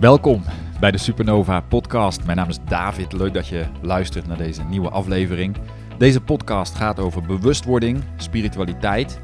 [0.00, 0.42] Welkom
[0.80, 2.24] bij de Supernova podcast.
[2.24, 3.12] Mijn naam is David.
[3.12, 5.56] Leuk dat je luistert naar deze nieuwe aflevering.
[5.98, 9.20] Deze podcast gaat over bewustwording, spiritualiteit,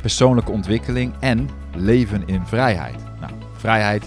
[0.00, 2.96] persoonlijke ontwikkeling en leven in vrijheid.
[3.20, 4.04] Nou, vrijheid,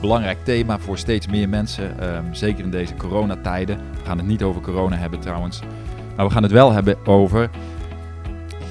[0.00, 3.76] belangrijk thema voor steeds meer mensen, ehm, zeker in deze coronatijden.
[3.76, 5.60] We gaan het niet over corona hebben trouwens,
[6.16, 7.50] maar we gaan het wel hebben over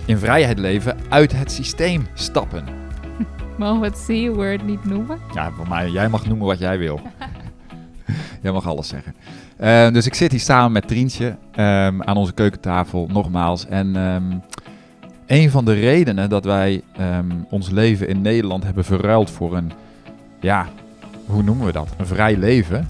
[0.06, 2.81] in vrijheid leven, uit het systeem stappen.
[3.62, 5.20] Mogen we het C-word niet noemen?
[5.34, 7.00] Ja, voor mij, jij mag noemen wat jij wil.
[8.44, 9.16] jij mag alles zeggen.
[9.60, 13.66] Uh, dus ik zit hier samen met Trientje um, aan onze keukentafel, nogmaals.
[13.66, 14.42] En um,
[15.26, 16.84] een van de redenen dat wij
[17.50, 19.72] ons leven in Nederland hebben verruild voor een,
[20.40, 20.68] ja,
[21.26, 21.90] hoe noemen we dat?
[21.98, 22.88] Een vrij leven.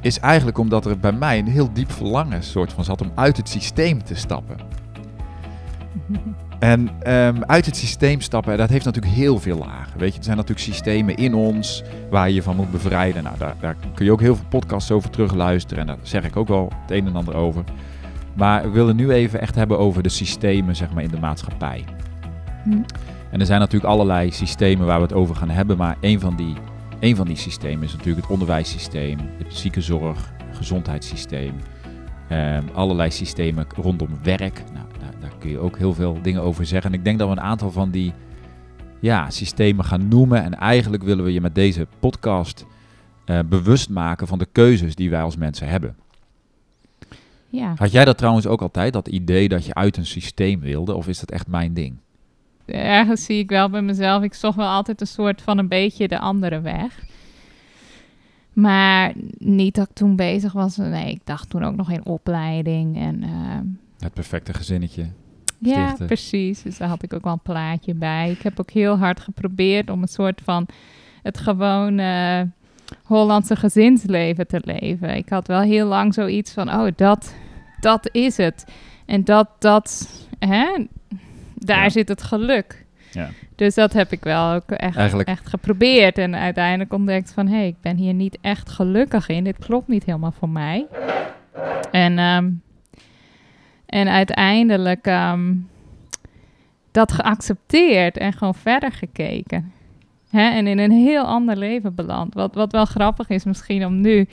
[0.00, 3.36] is eigenlijk omdat er bij mij een heel diep verlangen soort van zat om uit
[3.36, 4.56] het systeem te stappen.
[6.58, 9.98] En um, uit het systeem stappen, dat heeft natuurlijk heel veel lagen.
[9.98, 13.22] Weet je, er zijn natuurlijk systemen in ons waar je je van moet bevrijden.
[13.22, 15.80] Nou, daar, daar kun je ook heel veel podcasts over terugluisteren.
[15.80, 17.64] En daar zeg ik ook wel het een en ander over.
[18.34, 21.84] Maar we willen nu even echt hebben over de systemen zeg maar, in de maatschappij.
[22.62, 22.82] Hm.
[23.30, 25.76] En er zijn natuurlijk allerlei systemen waar we het over gaan hebben.
[25.76, 26.54] Maar een van die,
[27.00, 31.54] een van die systemen is natuurlijk het onderwijssysteem, het ziekenzorg, gezondheidssysteem.
[32.32, 34.62] Um, allerlei systemen rondom werk.
[34.72, 34.86] Nou,
[35.44, 36.92] kun je ook heel veel dingen over zeggen.
[36.92, 38.12] En ik denk dat we een aantal van die
[39.00, 40.42] ja, systemen gaan noemen.
[40.42, 42.66] En eigenlijk willen we je met deze podcast
[43.26, 45.96] uh, bewust maken van de keuzes die wij als mensen hebben.
[47.48, 47.74] Ja.
[47.76, 50.94] Had jij dat trouwens ook altijd, dat idee dat je uit een systeem wilde?
[50.94, 51.96] Of is dat echt mijn ding?
[52.66, 56.08] Ergens zie ik wel bij mezelf, ik zocht wel altijd een soort van een beetje
[56.08, 57.04] de andere weg.
[58.52, 60.76] Maar niet dat ik toen bezig was.
[60.76, 62.96] Nee, ik dacht toen ook nog in opleiding.
[62.96, 63.58] En, uh,
[63.98, 65.06] het perfecte gezinnetje.
[65.58, 66.62] Ja, precies.
[66.62, 68.30] Dus daar had ik ook wel een plaatje bij.
[68.30, 70.66] Ik heb ook heel hard geprobeerd om een soort van
[71.22, 72.48] het gewone
[73.02, 75.16] Hollandse gezinsleven te leven.
[75.16, 77.34] Ik had wel heel lang zoiets van, oh, dat,
[77.80, 78.64] dat is het.
[79.06, 80.08] En dat, dat,
[80.38, 80.86] hè,
[81.54, 82.84] daar zit het geluk.
[83.10, 83.28] Ja.
[83.56, 86.18] Dus dat heb ik wel ook echt, echt geprobeerd.
[86.18, 89.44] En uiteindelijk ontdekt van, hé, hey, ik ben hier niet echt gelukkig in.
[89.44, 90.86] Dit klopt niet helemaal voor mij.
[91.90, 92.62] En um,
[93.94, 95.68] en uiteindelijk um,
[96.90, 99.72] dat geaccepteerd en gewoon verder gekeken.
[100.30, 100.48] Hè?
[100.48, 102.34] En in een heel ander leven beland.
[102.34, 104.26] Wat, wat wel grappig is misschien om nu.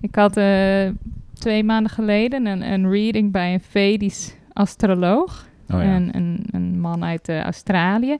[0.00, 0.88] Ik had uh,
[1.32, 5.46] twee maanden geleden een, een reading bij een Vedisch astroloog.
[5.68, 5.96] Oh ja.
[5.96, 8.16] een, een, een, man uit uh, Australië.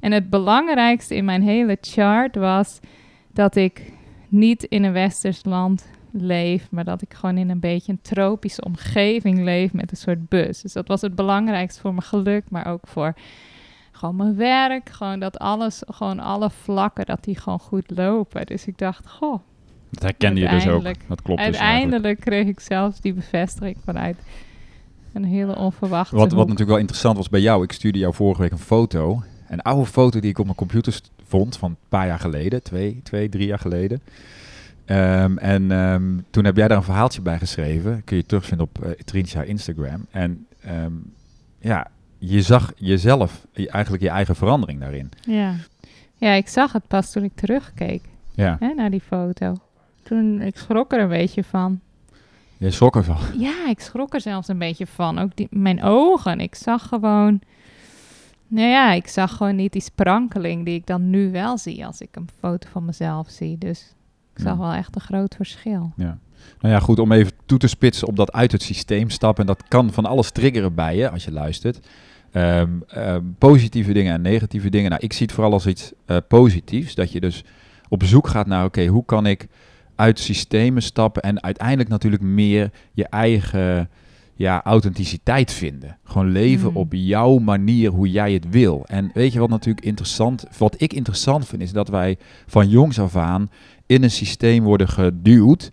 [0.00, 2.80] En het belangrijkste in mijn hele chart was
[3.32, 3.92] dat ik
[4.28, 8.64] niet in een westers land leef, maar dat ik gewoon in een beetje een tropische
[8.64, 10.60] omgeving leef met een soort bus.
[10.60, 13.14] Dus dat was het belangrijkste voor mijn geluk, maar ook voor
[13.92, 14.90] gewoon mijn werk.
[14.90, 18.46] Gewoon dat alles, gewoon alle vlakken, dat die gewoon goed lopen.
[18.46, 19.40] Dus ik dacht, goh.
[19.90, 20.82] Dat herkende je dus ook.
[20.82, 24.16] Dat klopt dus Uiteindelijk kreeg ik zelfs die bevestiging vanuit
[25.12, 28.40] een hele onverwachte Wat, wat natuurlijk wel interessant was bij jou, ik stuurde jou vorige
[28.40, 29.22] week een foto.
[29.48, 33.00] Een oude foto die ik op mijn computer vond van een paar jaar geleden, twee,
[33.02, 34.02] twee drie jaar geleden.
[34.86, 38.04] Um, en um, toen heb jij daar een verhaaltje bij geschreven.
[38.04, 38.84] Kun je terugvinden op
[39.14, 40.06] uh, Instagram.
[40.10, 41.12] En um,
[41.58, 41.86] ja,
[42.18, 45.10] je zag jezelf, je, eigenlijk je eigen verandering daarin.
[45.20, 45.54] Ja.
[46.14, 48.02] ja, ik zag het pas toen ik terugkeek
[48.34, 48.56] ja.
[48.60, 49.56] hè, naar die foto.
[50.02, 51.80] Toen, ik schrok er een beetje van.
[52.56, 53.18] Je schrok ervan?
[53.38, 55.18] Ja, ik schrok er zelfs een beetje van.
[55.18, 56.40] Ook die, mijn ogen.
[56.40, 57.40] Ik zag gewoon...
[58.46, 62.00] Nou ja, ik zag gewoon niet die sprankeling die ik dan nu wel zie als
[62.00, 63.58] ik een foto van mezelf zie.
[63.58, 63.94] Dus
[64.34, 65.92] ik zag wel echt een groot verschil.
[65.96, 66.18] Ja.
[66.60, 69.40] Nou ja, goed, om even toe te spitsen op dat uit het systeem stappen.
[69.40, 71.80] En dat kan van alles triggeren bij je als je luistert.
[72.34, 74.90] Um, um, positieve dingen en negatieve dingen.
[74.90, 76.94] Nou, ik zie het vooral als iets uh, positiefs.
[76.94, 77.44] Dat je dus
[77.88, 79.46] op zoek gaat naar, oké, hoe kan ik
[79.94, 83.90] uit systemen stappen en uiteindelijk natuurlijk meer je eigen
[84.34, 85.98] ja, authenticiteit vinden.
[86.04, 86.76] Gewoon leven mm.
[86.76, 88.84] op jouw manier, hoe jij het wil.
[88.86, 93.00] En weet je wat natuurlijk interessant, wat ik interessant vind, is dat wij van jongs
[93.00, 93.50] af aan
[93.92, 95.70] in een systeem worden geduwd.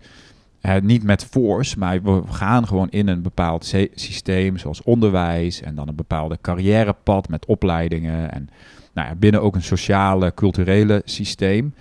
[0.62, 5.74] Uh, niet met force, maar we gaan gewoon in een bepaald systeem, zoals onderwijs en
[5.74, 8.48] dan een bepaalde carrièrepad met opleidingen en
[8.92, 11.74] nou ja, binnen ook een sociale, culturele systeem.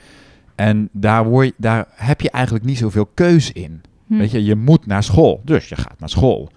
[0.56, 3.82] En daar, word je, daar heb je eigenlijk niet zoveel keus in.
[4.08, 4.18] Hm.
[4.18, 6.50] Weet je, je moet naar school, dus je gaat naar school.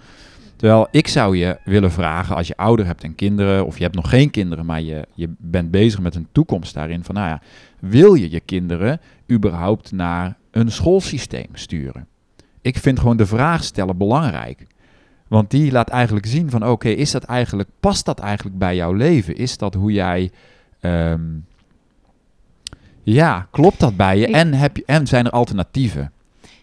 [0.62, 3.94] Terwijl ik zou je willen vragen, als je ouder hebt en kinderen, of je hebt
[3.94, 7.40] nog geen kinderen, maar je, je bent bezig met een toekomst daarin, van nou ja,
[7.80, 9.00] wil je je kinderen
[9.30, 12.06] überhaupt naar een schoolsysteem sturen?
[12.60, 14.66] Ik vind gewoon de vraag stellen belangrijk.
[15.28, 18.92] Want die laat eigenlijk zien van oké, is dat eigenlijk, past dat eigenlijk bij jouw
[18.92, 19.36] leven?
[19.36, 20.30] Is dat hoe jij,
[20.80, 21.46] um,
[23.02, 24.26] Ja, klopt dat bij je?
[24.26, 26.12] en, heb je en zijn er alternatieven?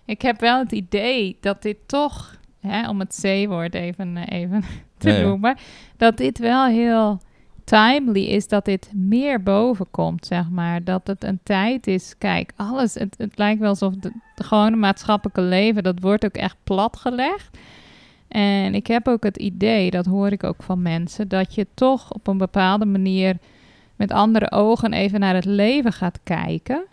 [0.05, 4.63] Ik heb wel het idee dat dit toch, hè, om het C-woord even, eh, even
[4.97, 5.57] te noemen,
[5.97, 7.19] dat dit wel heel
[7.63, 10.83] timely is dat dit meer boven komt, zeg maar.
[10.83, 15.41] Dat het een tijd is, kijk, alles, het, het lijkt wel alsof het gewone maatschappelijke
[15.41, 17.57] leven, dat wordt ook echt platgelegd.
[18.27, 22.13] En ik heb ook het idee, dat hoor ik ook van mensen, dat je toch
[22.13, 23.37] op een bepaalde manier
[23.95, 26.85] met andere ogen even naar het leven gaat kijken.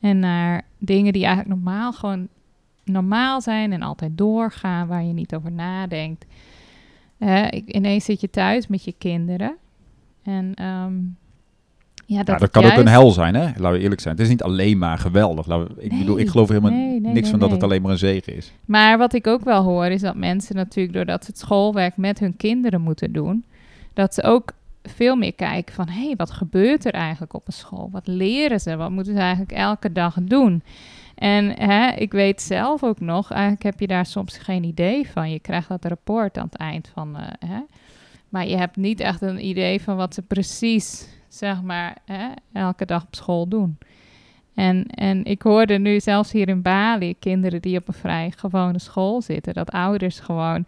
[0.00, 2.28] En naar dingen die eigenlijk normaal gewoon
[2.92, 6.24] normaal zijn en altijd doorgaan, waar je niet over nadenkt.
[7.18, 9.56] Uh, ineens zit je thuis met je kinderen.
[10.22, 10.92] En ehm,
[12.06, 13.44] ja, dat, dat kan ook een hel zijn, hè?
[13.44, 14.14] Laten we eerlijk zijn.
[14.14, 15.46] Het is niet alleen maar geweldig.
[15.78, 18.52] ik bedoel, ik geloof helemaal niks van dat het alleen maar een zegen is.
[18.64, 22.18] Maar wat ik ook wel hoor, is dat mensen natuurlijk, doordat ze het schoolwerk met
[22.18, 23.44] hun kinderen moeten doen,
[23.92, 24.52] dat ze ook
[24.82, 27.88] veel meer kijken van, hé, hey, wat gebeurt er eigenlijk op een school?
[27.92, 28.76] Wat leren ze?
[28.76, 30.62] Wat moeten ze eigenlijk elke dag doen?
[31.14, 35.30] En hè, ik weet zelf ook nog, eigenlijk heb je daar soms geen idee van.
[35.30, 37.60] Je krijgt dat rapport aan het eind van, uh, hè,
[38.28, 42.84] maar je hebt niet echt een idee van wat ze precies, zeg maar, hè, elke
[42.84, 43.78] dag op school doen.
[44.54, 48.78] En, en ik hoorde nu zelfs hier in Bali kinderen die op een vrij gewone
[48.78, 50.66] school zitten, dat ouders gewoon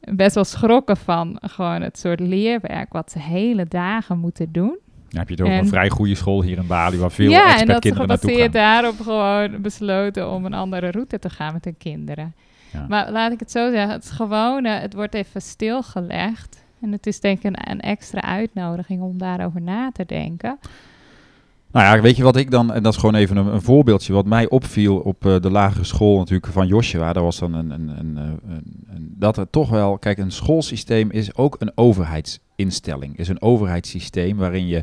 [0.00, 4.78] best wel schrokken van gewoon het soort leerwerk wat ze hele dagen moeten doen.
[5.14, 7.66] Dan heb je over een vrij goede school hier in Bali, waar veel ja, en
[7.66, 12.34] dat ze gebaseerd daarop gewoon besloten om een andere route te gaan met hun kinderen.
[12.72, 12.86] Ja.
[12.88, 16.64] Maar laat ik het zo zeggen, het gewone, het wordt even stilgelegd.
[16.80, 20.58] En het is denk ik een, een extra uitnodiging om daarover na te denken.
[21.72, 24.12] Nou ja, weet je wat ik dan, en dat is gewoon even een, een voorbeeldje,
[24.12, 27.70] wat mij opviel op uh, de lagere school natuurlijk van Joshua, daar was dan een,
[27.70, 31.72] een, een, een, dat er toch wel, kijk, een schoolsysteem is ook een
[32.56, 34.82] overheidsinstelling, is een overheidssysteem waarin je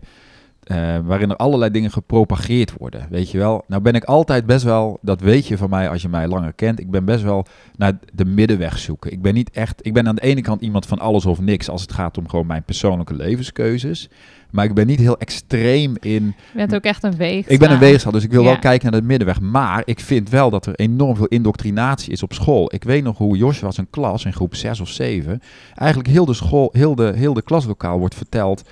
[0.72, 3.08] uh, waarin er allerlei dingen gepropageerd worden.
[3.10, 3.64] Weet je wel?
[3.68, 6.54] Nou ben ik altijd best wel, dat weet je van mij als je mij langer
[6.54, 7.46] kent, ik ben best wel
[7.76, 9.12] naar de middenweg zoeken.
[9.12, 11.70] Ik ben niet echt, ik ben aan de ene kant iemand van alles of niks
[11.70, 14.10] als het gaat om gewoon mijn persoonlijke levenskeuzes.
[14.52, 16.26] Maar ik ben niet heel extreem in.
[16.26, 17.54] Je bent ook echt een weegschaal.
[17.54, 19.42] Ik ben een weegschaal, dus ik wil wel kijken naar de middenweg.
[19.42, 22.74] Maar ik vind wel dat er enorm veel indoctrinatie is op school.
[22.74, 25.42] Ik weet nog hoe Joshua zijn klas in groep 6 of 7.
[25.76, 28.64] Eigenlijk heel de school, heel de, heel de klaslokaal wordt verteld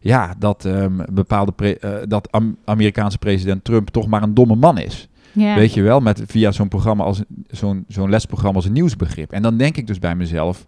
[0.00, 2.28] ja, dat, um, bepaalde uh, dat
[2.64, 5.08] Amerikaanse president Trump toch maar een domme man is.
[5.32, 9.32] Weet je wel, met, via zo'n programma als zo'n zo'n lesprogramma als een nieuwsbegrip.
[9.32, 10.64] En dan denk ik dus bij mezelf.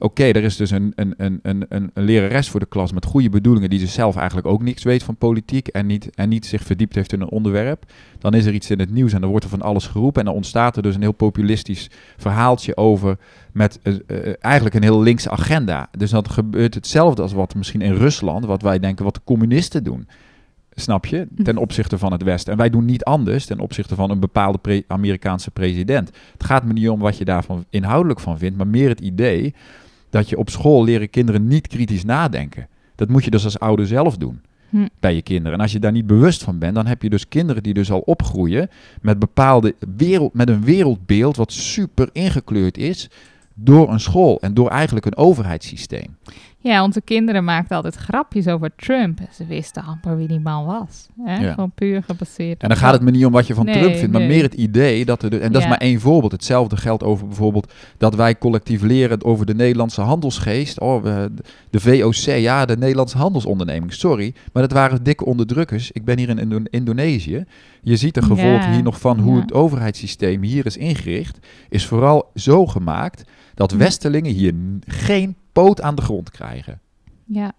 [0.00, 3.28] Oké, er is dus een, een, een, een, een lerares voor de klas met goede
[3.28, 6.62] bedoelingen, die dus zelf eigenlijk ook niks weet van politiek en niet, en niet zich
[6.62, 7.84] verdiept heeft in een onderwerp.
[8.18, 10.20] Dan is er iets in het nieuws en dan wordt er van alles geroepen.
[10.20, 13.18] En dan ontstaat er dus een heel populistisch verhaaltje over
[13.52, 13.96] met uh,
[14.40, 15.88] eigenlijk een heel linkse agenda.
[15.98, 19.84] Dus dat gebeurt hetzelfde als wat misschien in Rusland, wat wij denken wat de communisten
[19.84, 20.08] doen.
[20.70, 21.26] Snap je?
[21.36, 21.42] Hm.
[21.42, 22.52] Ten opzichte van het Westen.
[22.52, 26.10] En wij doen niet anders ten opzichte van een bepaalde Amerikaanse president.
[26.32, 29.54] Het gaat me niet om wat je daarvan inhoudelijk van vindt, maar meer het idee
[30.10, 32.68] dat je op school leren kinderen niet kritisch nadenken.
[32.94, 34.40] Dat moet je dus als ouder zelf doen.
[34.68, 34.86] Hm.
[35.00, 35.52] bij je kinderen.
[35.52, 37.90] En als je daar niet bewust van bent, dan heb je dus kinderen die dus
[37.90, 38.70] al opgroeien
[39.02, 43.10] met bepaalde wereld, met een wereldbeeld wat super ingekleurd is
[43.54, 46.16] door een school en door eigenlijk een overheidssysteem.
[46.68, 49.18] Ja, onze kinderen maakten altijd grapjes over Trump.
[49.32, 51.08] Ze wisten amper wie die man was.
[51.24, 51.50] Hè?
[51.50, 52.62] Gewoon puur gebaseerd.
[52.62, 54.54] En dan gaat het me niet om wat je van Trump vindt, maar meer het
[54.54, 55.40] idee dat er.
[55.40, 56.32] En dat is maar één voorbeeld.
[56.32, 60.80] Hetzelfde geldt over bijvoorbeeld dat wij collectief leren over de Nederlandse handelsgeest.
[60.80, 61.04] Oh,
[61.70, 63.92] de VOC, ja, de Nederlandse handelsonderneming.
[63.92, 65.90] Sorry, maar dat waren dikke onderdrukkers.
[65.90, 67.44] Ik ben hier in Indonesië.
[67.82, 71.38] Je ziet de gevolgen hier nog van hoe het overheidssysteem hier is ingericht.
[71.68, 74.54] Is vooral zo gemaakt dat Westelingen hier
[74.86, 76.80] geen poot aan de grond krijgen.
[77.24, 77.52] Ja.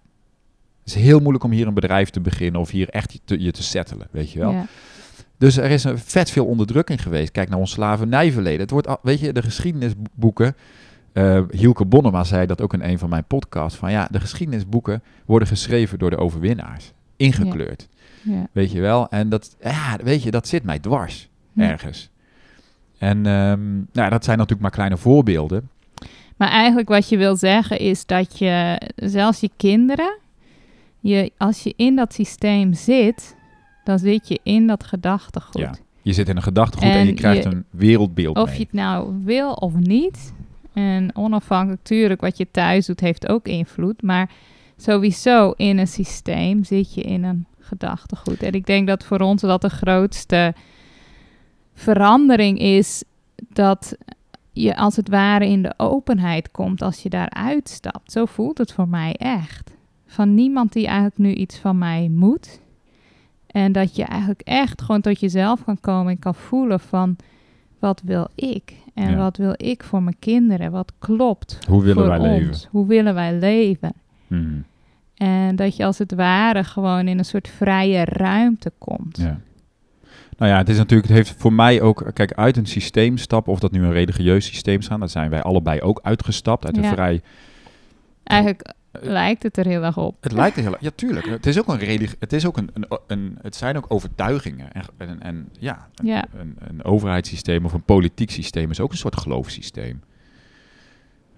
[0.83, 3.51] Het is heel moeilijk om hier een bedrijf te beginnen of hier echt te, je
[3.51, 4.51] te settelen, weet je wel.
[4.51, 4.65] Ja.
[5.37, 7.31] Dus er is een vet veel onderdrukking geweest.
[7.31, 8.59] Kijk naar ons slavernijverleden.
[8.59, 10.55] Het wordt, weet je, de geschiedenisboeken.
[11.13, 13.79] Uh, Hielke Bonnema zei dat ook in een van mijn podcasts.
[13.79, 16.93] Van ja, de geschiedenisboeken worden geschreven door de overwinnaars.
[17.15, 17.87] Ingekleurd.
[18.23, 18.47] Ja.
[18.51, 19.09] Weet je wel?
[19.09, 21.29] En dat, ja, weet je, dat zit mij dwars.
[21.55, 22.09] Ergens.
[22.97, 25.69] En um, nou, dat zijn natuurlijk maar kleine voorbeelden.
[26.39, 30.17] Maar eigenlijk wat je wil zeggen is dat je, zelfs je kinderen,
[30.99, 33.35] je, als je in dat systeem zit,
[33.83, 35.61] dan zit je in dat gedachtegoed.
[35.61, 39.21] Ja, je zit in een gedachtegoed en, je krijgt een wereldbeeld Of je het nou
[39.23, 40.33] wil of niet.
[40.73, 44.01] En onafhankelijk, natuurlijk, wat je thuis doet, heeft ook invloed.
[44.01, 44.31] Maar
[44.77, 48.43] sowieso in een systeem zit je in een gedachtegoed.
[48.43, 50.53] En ik denk dat voor ons dat de grootste
[51.73, 53.03] verandering is
[53.49, 53.97] dat
[54.61, 58.11] je als het ware in de openheid komt als je daar uitstapt.
[58.11, 59.71] Zo voelt het voor mij echt.
[60.05, 62.61] Van niemand die eigenlijk nu iets van mij moet.
[63.47, 67.15] En dat je eigenlijk echt gewoon tot jezelf kan komen en kan voelen van
[67.79, 68.73] wat wil ik?
[68.93, 70.71] En wat wil ik voor mijn kinderen?
[70.71, 71.59] Wat klopt?
[71.67, 72.55] Hoe willen wij leven?
[72.69, 73.93] Hoe willen wij leven?
[74.27, 74.65] Hmm.
[75.15, 79.17] En dat je als het ware gewoon in een soort vrije ruimte komt.
[79.17, 79.39] Ja.
[80.39, 83.53] Nou ja, het is natuurlijk, het heeft voor mij ook, kijk, uit een systeem stappen,
[83.53, 86.85] of dat nu een religieus systeem is, daar zijn wij allebei ook uitgestapt uit een
[86.85, 87.21] vrij.
[88.23, 90.23] Eigenlijk lijkt het er heel erg op.
[90.23, 91.25] Het lijkt er heel erg, ja tuurlijk.
[91.25, 94.71] Het is ook een religie, het is ook een, een, een, het zijn ook overtuigingen
[94.71, 96.25] en, en, en ja, ja.
[96.33, 100.01] Een, een overheidssysteem of een politiek systeem is ook een soort geloofssysteem.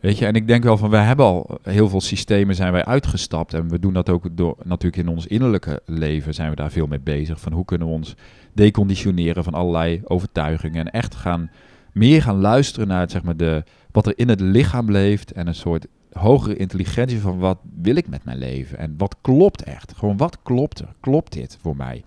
[0.01, 2.85] Weet je, en ik denk wel van, wij hebben al heel veel systemen zijn wij
[2.85, 3.53] uitgestapt.
[3.53, 6.87] En we doen dat ook door, natuurlijk in ons innerlijke leven zijn we daar veel
[6.87, 7.39] mee bezig.
[7.39, 8.15] Van hoe kunnen we ons
[8.53, 10.85] deconditioneren van allerlei overtuigingen.
[10.85, 11.51] En echt gaan,
[11.91, 15.31] meer gaan luisteren naar zeg maar, de, wat er in het lichaam leeft.
[15.31, 18.77] En een soort hogere intelligentie van wat wil ik met mijn leven.
[18.77, 19.93] En wat klopt echt.
[19.95, 20.93] Gewoon wat klopt er?
[20.99, 22.03] Klopt dit voor mij?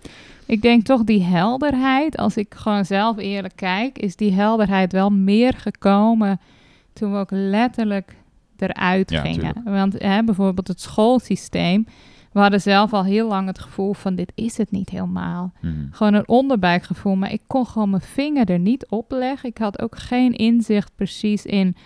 [0.47, 5.11] Ik denk toch die helderheid, als ik gewoon zelf eerlijk kijk, is die helderheid wel
[5.11, 6.41] meer gekomen
[6.95, 8.17] toen we ook letterlijk
[8.57, 9.63] eruit gingen.
[9.65, 11.87] Want hè, bijvoorbeeld het schoolsysteem.
[12.33, 15.53] We hadden zelf al heel lang het gevoel van dit is het niet helemaal.
[15.61, 15.89] Hmm.
[15.91, 19.49] Gewoon een onderbuikgevoel, maar ik kon gewoon mijn vinger er niet op leggen.
[19.49, 21.77] Ik had ook geen inzicht precies in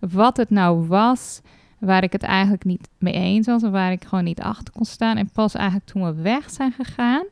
[0.00, 1.40] wat het nou was,
[1.78, 4.84] waar ik het eigenlijk niet mee eens was en waar ik gewoon niet achter kon
[4.84, 5.16] staan.
[5.16, 7.24] En pas eigenlijk toen we weg zijn gegaan,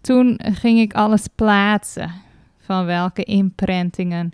[0.00, 2.10] toen ging ik alles plaatsen
[2.58, 4.32] van welke imprintingen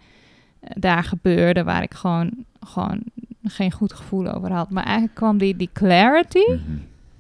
[0.61, 2.31] daar gebeurde waar ik gewoon,
[2.67, 3.03] gewoon
[3.45, 4.71] geen goed gevoel over had.
[4.71, 6.59] Maar eigenlijk kwam die, die clarity mhm.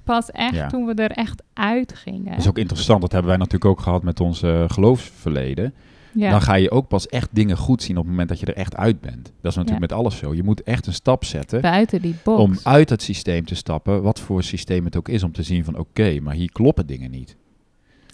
[0.04, 2.30] pas echt toen we er echt uit gingen.
[2.30, 5.74] Dat is ook interessant, dat hebben wij natuurlijk ook gehad met ons uh, geloofsverleden.
[6.12, 6.30] Ja.
[6.30, 8.54] Dan ga je ook pas echt dingen goed zien op het moment dat je er
[8.54, 9.32] echt uit bent.
[9.40, 10.34] Dat is natuurlijk met alles zo.
[10.34, 11.60] Je moet echt een stap zetten.
[11.60, 12.40] Buiten die box.
[12.40, 15.64] Om uit het systeem te stappen, wat voor systeem het ook is, om te zien
[15.64, 17.36] van oké, maar hier kloppen dingen niet.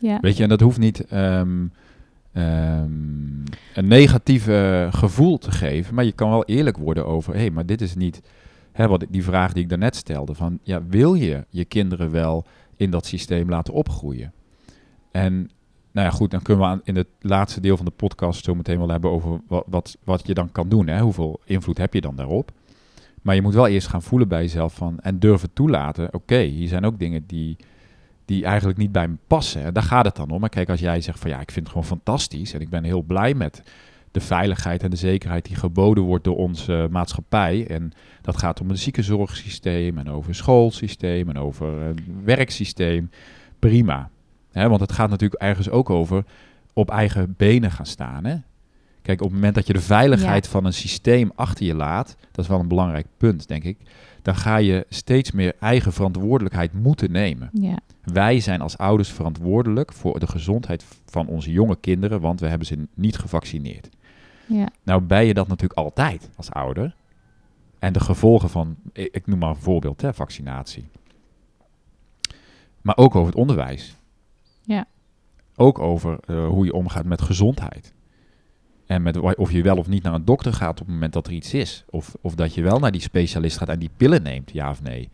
[0.00, 0.18] Ja.
[0.20, 1.04] Weet je, en dat hoeft niet...
[1.04, 1.64] Ehm,
[2.36, 5.94] um, een negatieve gevoel te geven.
[5.94, 8.22] Maar je kan wel eerlijk worden over, hé, hey, maar dit is niet,
[8.72, 12.46] hè, wat, die vraag die ik daarnet stelde, van ja, wil je je kinderen wel
[12.76, 14.32] in dat systeem laten opgroeien?
[15.10, 15.50] En
[15.92, 18.78] nou ja, goed, dan kunnen we in het laatste deel van de podcast zo meteen
[18.78, 20.86] wel hebben over wat, wat, wat je dan kan doen.
[20.86, 21.00] Hè?
[21.00, 22.52] Hoeveel invloed heb je dan daarop?
[23.22, 26.14] Maar je moet wel eerst gaan voelen bij jezelf van en durven toelaten.
[26.14, 27.56] Oké, hier zijn ook dingen die,
[28.26, 29.62] die eigenlijk niet bij me passen.
[29.62, 30.40] En daar gaat het dan om.
[30.40, 32.84] Maar kijk, als jij zegt van ja, ik vind het gewoon fantastisch en ik ben
[32.84, 33.62] heel blij met
[34.10, 37.66] de veiligheid en de zekerheid die geboden wordt door onze maatschappij.
[37.66, 37.92] En
[38.22, 43.10] dat gaat om het ziekenzorgsysteem en over schoolsysteem en over het werksysteem.
[43.58, 44.10] Prima.
[44.52, 46.24] want het gaat natuurlijk ergens ook over
[46.72, 48.24] op eigen benen gaan staan.
[48.24, 48.36] Hè?
[49.06, 52.44] Kijk, op het moment dat je de veiligheid van een systeem achter je laat, dat
[52.44, 53.78] is wel een belangrijk punt, denk ik.
[54.22, 57.50] Dan ga je steeds meer eigen verantwoordelijkheid moeten nemen.
[57.52, 57.78] Ja.
[58.02, 62.66] Wij zijn als ouders verantwoordelijk voor de gezondheid van onze jonge kinderen, want we hebben
[62.66, 63.88] ze niet gevaccineerd.
[64.46, 64.68] Ja.
[64.82, 66.94] Nou ben je dat natuurlijk altijd als ouder.
[67.78, 70.88] En de gevolgen van, ik noem maar een voorbeeld, hè, vaccinatie.
[72.82, 73.96] Maar ook over het onderwijs.
[74.62, 74.86] Ja.
[75.56, 77.94] Ook over uh, hoe je omgaat met gezondheid.
[78.86, 81.26] En met of je wel of niet naar een dokter gaat op het moment dat
[81.26, 81.84] er iets is.
[81.90, 84.82] Of, of dat je wel naar die specialist gaat en die pillen neemt, ja of
[84.82, 85.08] nee.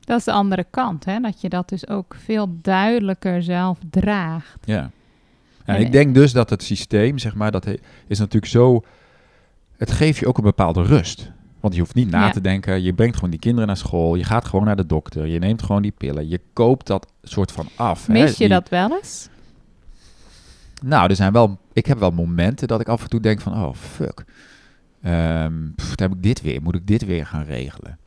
[0.00, 1.20] Dat is de andere kant, hè?
[1.20, 4.58] dat je dat dus ook veel duidelijker zelf draagt.
[4.64, 4.90] Ja.
[5.64, 7.66] En, ik denk dus dat het systeem, zeg maar, dat
[8.06, 8.82] is natuurlijk zo.
[9.76, 11.30] Het geeft je ook een bepaalde rust.
[11.60, 12.82] Want je hoeft niet na te denken.
[12.82, 14.14] Je brengt gewoon die kinderen naar school.
[14.14, 15.26] Je gaat gewoon naar de dokter.
[15.26, 16.28] Je neemt gewoon die pillen.
[16.28, 18.08] Je koopt dat soort van af.
[18.08, 19.28] Mis je dat wel eens?
[20.82, 21.58] Nou, er zijn wel.
[21.80, 24.24] Ik heb wel momenten dat ik af en toe denk van, oh fuck.
[25.06, 26.62] Um, heb ik dit weer.
[26.62, 27.98] Moet ik dit weer gaan regelen?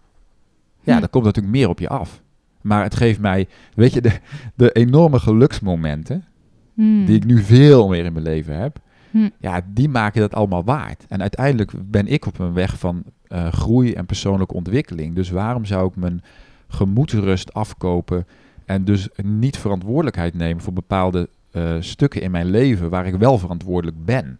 [0.81, 1.01] Ja, hm.
[1.01, 2.21] dat komt natuurlijk meer op je af.
[2.61, 4.19] Maar het geeft mij, weet je, de,
[4.55, 6.25] de enorme geluksmomenten,
[6.73, 7.05] hm.
[7.05, 8.79] die ik nu veel meer in mijn leven heb,
[9.11, 9.29] hm.
[9.39, 11.05] ja, die maken dat allemaal waard.
[11.07, 15.15] En uiteindelijk ben ik op een weg van uh, groei en persoonlijke ontwikkeling.
[15.15, 16.21] Dus waarom zou ik mijn
[16.67, 18.27] gemoedsrust afkopen
[18.65, 23.37] en dus niet verantwoordelijkheid nemen voor bepaalde uh, stukken in mijn leven waar ik wel
[23.37, 24.39] verantwoordelijk ben?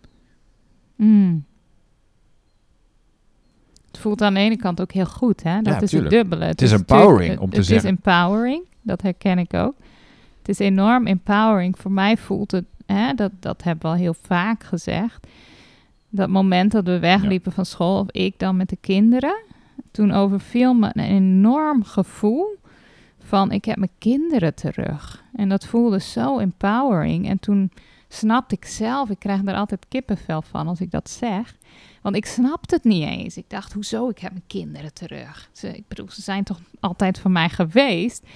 [3.88, 5.62] Het voelt aan de ene kant ook heel goed, hè?
[5.62, 6.46] Dat is het dubbele.
[6.46, 7.90] Het, is empowering om te het zeggen.
[7.90, 9.76] Het is empowering, dat herken ik ook.
[10.38, 11.78] Het is enorm empowering.
[11.78, 15.28] Voor mij voelt het, hè, dat, dat hebben we al heel vaak gezegd.
[16.10, 19.36] Dat moment dat we wegliepen van school, of ik dan met de kinderen,
[19.92, 22.58] toen overviel me een enorm gevoel
[23.24, 25.24] van ik heb mijn kinderen terug.
[25.36, 27.28] En dat voelde zo empowering.
[27.28, 27.72] En toen
[28.08, 31.56] snapte ik zelf, ik krijg er altijd kippenvel van als ik dat zeg.
[32.02, 33.38] Want ik snapte het niet eens.
[33.38, 34.10] Ik dacht, hoezo?
[34.10, 35.50] Ik heb mijn kinderen terug.
[35.52, 38.28] Ze, ik bedoel, ze zijn toch altijd van mij geweest.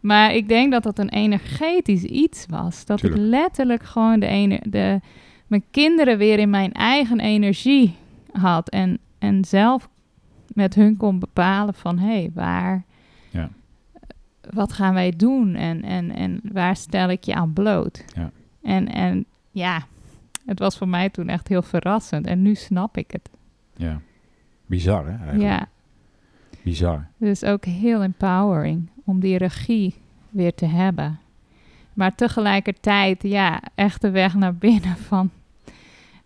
[0.00, 2.84] Maar ik denk dat dat een energetisch iets was.
[2.84, 5.00] Dat ik letterlijk gewoon de ene, de,
[5.46, 7.94] mijn kinderen weer in mijn eigen energie
[8.32, 8.68] had.
[8.68, 9.88] En, en zelf
[10.48, 12.84] met hun kon bepalen van hé, hey, waar.
[14.50, 18.04] Wat gaan wij doen en, en, en waar stel ik je aan bloot?
[18.14, 18.30] Ja.
[18.62, 19.86] En, en ja,
[20.46, 22.26] het was voor mij toen echt heel verrassend.
[22.26, 23.30] En nu snap ik het.
[23.76, 24.00] Ja,
[24.66, 25.16] bizar hè?
[25.16, 25.40] Eigenlijk.
[25.40, 25.68] Ja.
[26.62, 27.06] Bizar.
[27.16, 29.94] Dus ook heel empowering om die regie
[30.30, 31.18] weer te hebben.
[31.92, 35.30] Maar tegelijkertijd, ja, echt de weg naar binnen van...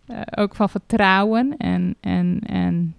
[0.07, 2.95] Uh, ook van vertrouwen en, en, en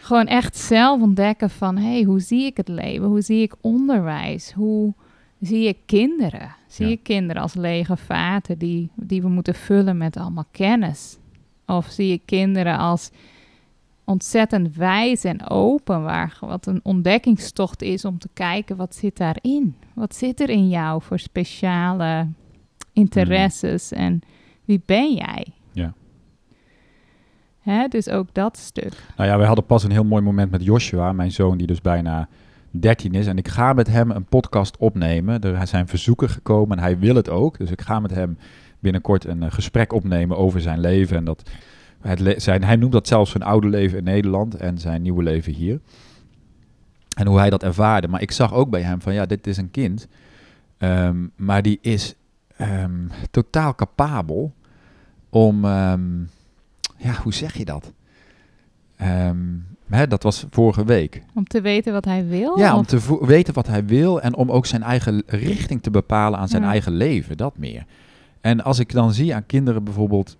[0.00, 1.76] gewoon echt zelf ontdekken van...
[1.76, 3.06] hé, hey, hoe zie ik het leven?
[3.06, 4.52] Hoe zie ik onderwijs?
[4.52, 4.94] Hoe
[5.40, 6.54] zie ik kinderen?
[6.66, 11.18] Zie je kinderen als lege vaten die, die we moeten vullen met allemaal kennis?
[11.66, 13.10] Of zie je kinderen als
[14.04, 19.76] ontzettend wijs en open, waar wat een ontdekkingstocht is om te kijken wat zit daarin?
[19.94, 22.28] Wat zit er in jou voor speciale
[22.92, 23.98] interesses mm.
[23.98, 24.20] en
[24.64, 25.46] wie ben jij?
[27.62, 28.92] Hè, dus ook dat stuk.
[29.16, 31.80] Nou ja, wij hadden pas een heel mooi moment met Joshua, mijn zoon die dus
[31.80, 32.28] bijna
[32.70, 33.26] 13 is.
[33.26, 35.40] En ik ga met hem een podcast opnemen.
[35.40, 37.58] Er zijn verzoeken gekomen en hij wil het ook.
[37.58, 38.38] Dus ik ga met hem
[38.78, 41.16] binnenkort een eh, gesprek opnemen over zijn leven.
[41.16, 41.50] En dat
[42.00, 45.52] het zijn, hij noemt dat zelfs zijn oude leven in Nederland en zijn nieuwe leven
[45.52, 45.80] hier.
[47.16, 48.08] En hoe hij dat ervaarde.
[48.08, 50.08] Maar ik zag ook bij hem van ja, dit is een kind.
[50.78, 52.14] Um, maar die is
[52.60, 54.52] um, totaal capabel
[55.28, 56.28] om, um,
[57.02, 57.92] ja, hoe zeg je dat?
[59.88, 61.22] Hè, dat was vorige week.
[61.34, 62.58] Om te weten wat hij wil?
[62.58, 66.38] Ja, om te weten wat hij wil en om ook zijn eigen richting te bepalen
[66.38, 67.84] aan zijn eigen leven, dat meer.
[68.40, 70.36] En als ik dan zie aan kinderen bijvoorbeeld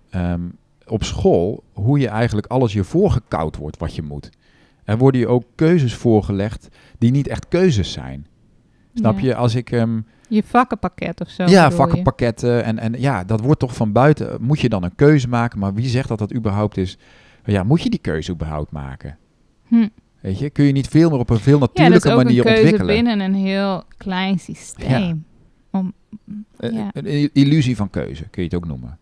[0.87, 4.29] op school hoe je eigenlijk alles je voorgekoud wordt wat je moet.
[4.83, 6.67] Er worden je ook keuzes voorgelegd
[6.97, 8.27] die niet echt keuzes zijn.
[8.93, 9.35] Snap je?
[9.35, 9.71] Als ik...
[9.71, 11.43] Um, je vakkenpakket of zo.
[11.43, 12.63] Ja, vakkenpakketten.
[12.63, 14.37] En, en ja, dat wordt toch van buiten...
[14.41, 15.59] Moet je dan een keuze maken?
[15.59, 16.97] Maar wie zegt dat dat überhaupt is?
[17.45, 19.17] Ja, moet je die keuze überhaupt maken?
[19.67, 19.87] Hm.
[20.21, 22.71] Weet je, kun je niet veel meer op een veel natuurlijke ja, manier ontwikkelen?
[22.71, 25.25] Ja, dat is binnen een heel klein systeem.
[25.71, 25.93] Om,
[26.57, 26.89] eh, ja.
[26.93, 28.97] Een illusie van keuze, kun je het ook noemen.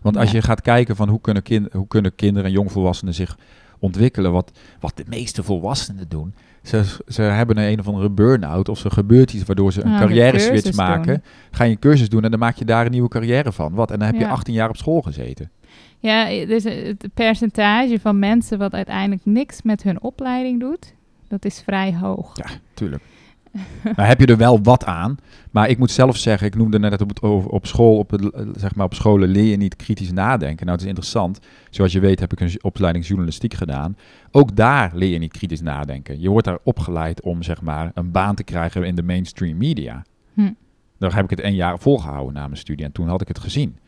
[0.00, 3.38] Want als je gaat kijken van hoe kunnen, kind, hoe kunnen kinderen en jongvolwassenen zich
[3.80, 6.34] ontwikkelen, wat, wat de meeste volwassenen doen.
[6.62, 9.98] Ze, ze hebben een, een of andere burn-out of er gebeurt iets waardoor ze een
[9.98, 11.22] carrière switch maken.
[11.50, 13.74] Ga je een cursus doen en dan maak je daar een nieuwe carrière van.
[13.74, 13.90] Wat?
[13.90, 15.50] En dan heb je 18 jaar op school gezeten.
[15.98, 20.94] Ja, dus het percentage van mensen wat uiteindelijk niks met hun opleiding doet,
[21.28, 22.36] dat is vrij hoog.
[22.36, 23.02] Ja, tuurlijk.
[23.96, 25.16] maar heb je er wel wat aan.
[25.50, 28.84] Maar ik moet zelf zeggen, ik noemde net op, op school, op, het, zeg maar
[28.84, 30.66] op scholen leer je niet kritisch nadenken.
[30.66, 31.38] Nou, het is interessant.
[31.70, 33.96] Zoals je weet heb ik een opleiding journalistiek gedaan.
[34.30, 36.20] Ook daar leer je niet kritisch nadenken.
[36.20, 40.04] Je wordt daar opgeleid om zeg maar een baan te krijgen in de mainstream media.
[40.34, 40.52] Hm.
[40.98, 43.38] Daar heb ik het een jaar volgehouden na mijn studie en toen had ik het
[43.38, 43.78] gezien.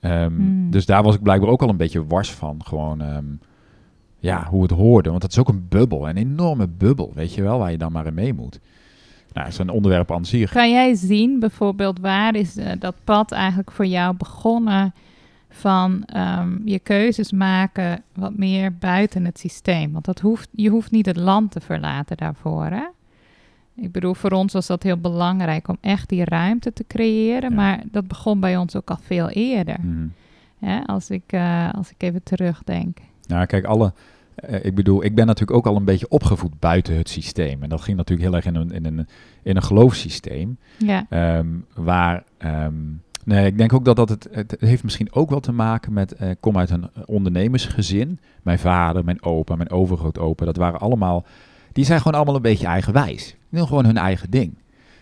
[0.00, 0.70] Ehm, hm.
[0.70, 2.60] Dus daar was ik blijkbaar ook al een beetje wars van.
[2.64, 3.24] Gewoon ehm,
[4.18, 5.10] ja, hoe het hoorde.
[5.10, 7.92] Want dat is ook een bubbel, een enorme bubbel, weet je wel, waar je dan
[7.92, 8.60] maar in mee moet.
[9.32, 10.52] Nou, dat is een onderwerp aan zich.
[10.52, 14.94] Kan jij zien bijvoorbeeld waar is uh, dat pad eigenlijk voor jou begonnen
[15.48, 19.92] van um, je keuzes maken wat meer buiten het systeem?
[19.92, 22.84] Want dat hoeft, je hoeft niet het land te verlaten daarvoor, hè?
[23.76, 27.82] Ik bedoel, voor ons was dat heel belangrijk om echt die ruimte te creëren, maar
[27.90, 29.76] dat begon bij ons ook al veel eerder.
[29.80, 30.12] Mm.
[30.86, 32.98] als, ik, uh, als ik even terugdenk.
[33.26, 33.92] Nou, kijk, alle,
[34.50, 37.62] uh, ik bedoel, ik ben natuurlijk ook al een beetje opgevoed buiten het systeem.
[37.62, 39.06] En dat ging natuurlijk heel erg in een, in een,
[39.42, 40.58] in een geloofssysteem.
[40.78, 41.06] Ja.
[41.38, 45.40] Um, waar, um, nee, ik denk ook dat dat het, het heeft misschien ook wel
[45.40, 48.18] te maken met, uh, ik kom uit een ondernemersgezin.
[48.42, 51.26] Mijn vader, mijn opa, mijn overgrootopa, dat waren allemaal,
[51.72, 53.26] die zijn gewoon allemaal een beetje eigenwijs.
[53.26, 54.54] Die doen gewoon hun eigen ding.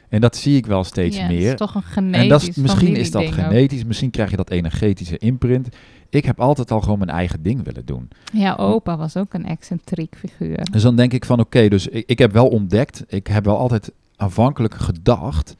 [0.09, 1.53] En dat zie ik wel steeds ja, meer.
[1.53, 2.23] Is toch een genetisch.
[2.23, 5.69] En dat is, misschien is dat genetisch, misschien krijg je dat energetische imprint.
[6.11, 8.09] Ik heb altijd al gewoon mijn eigen ding willen doen.
[8.33, 10.66] Ja, opa was ook een excentriek figuur.
[10.73, 13.59] Dus dan denk ik van oké, dus ik, ik heb wel ontdekt, ik heb wel
[13.59, 15.57] altijd aanvankelijk gedacht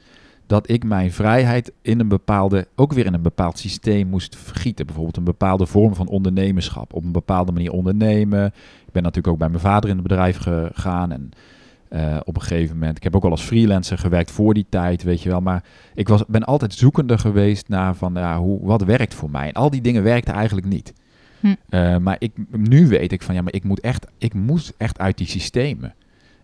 [0.51, 4.85] dat ik mijn vrijheid in een bepaalde, ook weer in een bepaald systeem moest vergieten.
[4.85, 6.93] Bijvoorbeeld een bepaalde vorm van ondernemerschap.
[6.93, 8.45] Op een bepaalde manier ondernemen.
[8.85, 11.11] Ik ben natuurlijk ook bij mijn vader in het bedrijf gegaan.
[11.11, 11.31] En
[11.93, 12.97] uh, op een gegeven moment.
[12.97, 15.41] Ik heb ook al als freelancer gewerkt voor die tijd, weet je wel.
[15.41, 19.47] Maar ik was, ben altijd zoekende geweest naar van, ja, hoe, wat werkt voor mij.
[19.47, 20.93] En al die dingen werkten eigenlijk niet.
[21.39, 21.55] Hm.
[21.69, 24.99] Uh, maar ik, nu weet ik van, ja, maar ik moet, echt, ik moet echt
[24.99, 25.93] uit die systemen.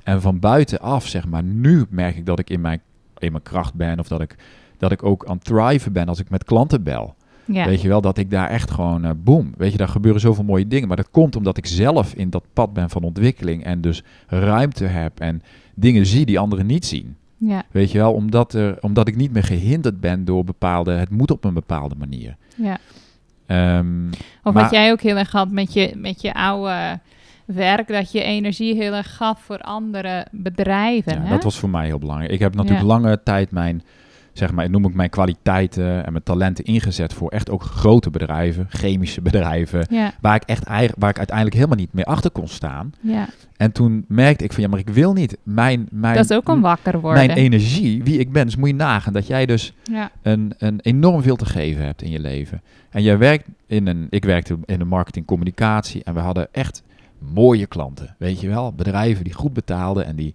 [0.03, 2.81] En van buitenaf, zeg maar, nu merk ik dat ik in mijn,
[3.17, 3.99] in mijn kracht ben.
[3.99, 4.35] Of dat ik,
[4.77, 7.15] dat ik ook aan het thriven ben als ik met klanten bel.
[7.47, 7.65] Ja.
[7.65, 10.43] Weet je wel, dat ik daar echt gewoon, uh, boom, weet je, daar gebeuren zoveel
[10.43, 10.87] mooie dingen.
[10.87, 14.85] Maar dat komt omdat ik zelf in dat pad ben van ontwikkeling en dus ruimte
[14.85, 15.41] heb en
[15.75, 17.15] dingen zie die anderen niet zien.
[17.37, 17.63] Ja.
[17.71, 21.31] Weet je wel, omdat, er, omdat ik niet meer gehinderd ben door bepaalde, het moet
[21.31, 22.35] op een bepaalde manier.
[22.55, 22.77] Ja.
[23.77, 24.09] Um,
[24.43, 26.99] of wat jij ook heel erg had met je, met je oude
[27.45, 31.13] werk, dat je energie heel erg gaf voor andere bedrijven.
[31.13, 31.29] Ja, hè?
[31.29, 32.31] dat was voor mij heel belangrijk.
[32.31, 33.83] Ik heb natuurlijk lange tijd mijn,
[34.37, 38.67] zeg maar, noem ik mijn kwaliteiten en mijn talenten ingezet voor echt ook grote bedrijven,
[38.69, 40.13] chemische bedrijven, ja.
[40.21, 42.93] waar ik echt waar ik uiteindelijk helemaal niet meer achter kon staan.
[43.01, 43.27] Ja.
[43.57, 46.47] En toen merkte ik van ja, maar ik wil niet mijn, mijn dat is ook
[46.47, 47.25] een wakker worden.
[47.25, 50.11] Mijn energie, wie ik ben, dus moet je nagaan dat jij dus ja.
[50.21, 52.61] een, een enorm veel te geven hebt in je leven.
[52.89, 56.83] En jij werkt in een, ik werkte in de marketing communicatie en we hadden echt
[57.33, 60.33] mooie klanten, weet je wel, bedrijven die goed betaalden en die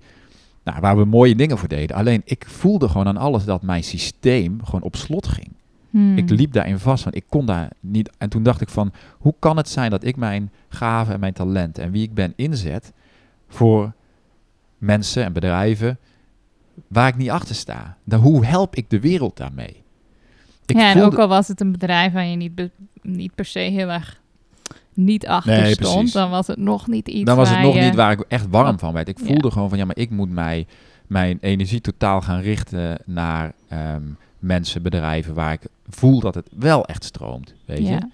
[0.64, 1.96] nou, waar we mooie dingen voor deden.
[1.96, 5.52] Alleen ik voelde gewoon aan alles dat mijn systeem gewoon op slot ging.
[5.90, 6.16] Hmm.
[6.16, 8.10] Ik liep daarin vast, want ik kon daar niet.
[8.18, 11.32] En toen dacht ik van, hoe kan het zijn dat ik mijn gaven en mijn
[11.32, 12.92] talenten en wie ik ben inzet
[13.48, 13.92] voor
[14.78, 15.98] mensen en bedrijven
[16.88, 17.96] waar ik niet achter sta?
[18.04, 19.82] Dan, hoe help ik de wereld daarmee?
[20.66, 22.70] Ik ja, en ook al was het een bedrijf waar je niet,
[23.02, 24.21] niet per se heel erg
[24.94, 26.12] niet achter nee, stond, precies.
[26.12, 27.80] dan was het nog niet iets Dan was het nog je...
[27.80, 29.08] niet waar ik echt warm van werd.
[29.08, 29.24] Ik Ja.
[29.26, 30.66] voelde gewoon van, ja, maar ik moet mij,
[31.06, 34.02] mijn energie totaal gaan richten naar ehm,
[34.38, 37.84] mensen, bedrijven waar ik voel dat het wel echt stroomt, weet je?
[37.84, 38.08] Ja.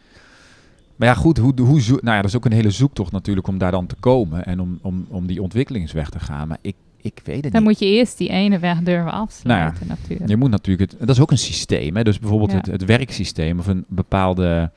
[0.97, 3.47] Maar ja, goed, hoe, hoe zoek, nou ja, dat is ook een hele zoektocht natuurlijk
[3.47, 6.49] om daar dan te komen en om, om, om die ontwikkelingsweg te gaan.
[6.49, 7.71] Maar ik, ik weet het Dan niet.
[7.71, 10.31] moet je eerst die ene weg durven afsluiten Nou natuurlijk.
[10.31, 11.97] Je moet natuurlijk, het, dat is ook een systeem.
[11.97, 12.03] Hè?
[12.05, 12.57] Dus bijvoorbeeld Ja.
[12.57, 14.71] het, het werksysteem of een bepaalde.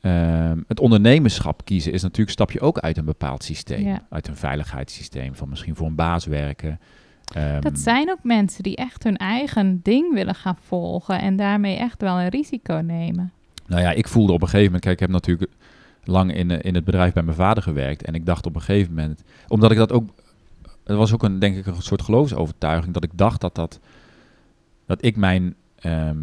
[0.00, 3.86] Ehm, het ondernemerschap kiezen is natuurlijk stap je ook uit een bepaald systeem.
[3.86, 4.06] Ja.
[4.10, 6.80] Uit een veiligheidssysteem, van misschien voor een baas werken.
[7.34, 11.76] Ehm, Dat zijn ook mensen die echt hun eigen ding willen gaan volgen en daarmee
[11.76, 13.32] echt wel een risico nemen.
[13.66, 15.52] Nou ja, ik voelde op een gegeven moment, kijk, ik heb natuurlijk
[16.04, 18.02] lang in, eh, in het bedrijf bij mijn vader gewerkt.
[18.02, 20.08] En ik dacht op een gegeven moment, omdat ik dat ook,
[20.84, 23.80] het was ook een, denk ik, een soort geloofsovertuiging, dat ik dacht dat dat,
[24.86, 26.16] dat ik mijn, ehm,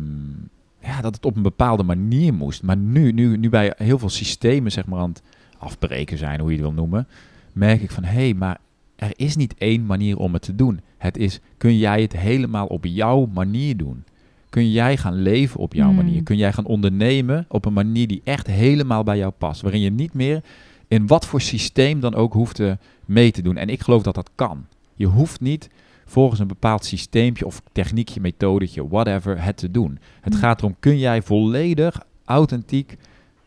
[0.86, 2.64] ja, dat het op een bepaalde manier moest.
[2.64, 5.22] Maar nu, nu, nu bij heel veel systemen, zeg maar, aan het
[5.58, 7.08] afbreken zijn, hoe je het wil noemen,
[7.54, 8.58] merk ik van, hé, hey, maar
[8.96, 10.80] er is niet één manier om het te doen.
[10.98, 14.04] Het is, kun jij het helemaal op jouw manier doen?
[14.50, 15.96] Kun jij gaan leven op jouw Hmm.
[15.96, 16.24] manier?
[16.24, 19.62] Kun jij gaan ondernemen op een manier die echt helemaal bij jou past?
[19.62, 20.44] Waarin je niet meer
[20.88, 23.58] in wat voor systeem dan ook hoeft te mee te doen.
[23.58, 24.66] En ik geloof dat dat kan.
[24.96, 25.70] Je hoeft niet
[26.06, 30.00] volgens een bepaald systeempje of techniekje, methodetje, whatever, het te doen.
[30.22, 30.42] Het Hmm.
[30.42, 32.98] gaat erom, kun jij volledig authentiek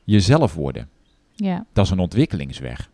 [0.05, 0.89] jezelf worden?
[1.35, 2.91] Ja, Dat is een ontwikkelingsweg.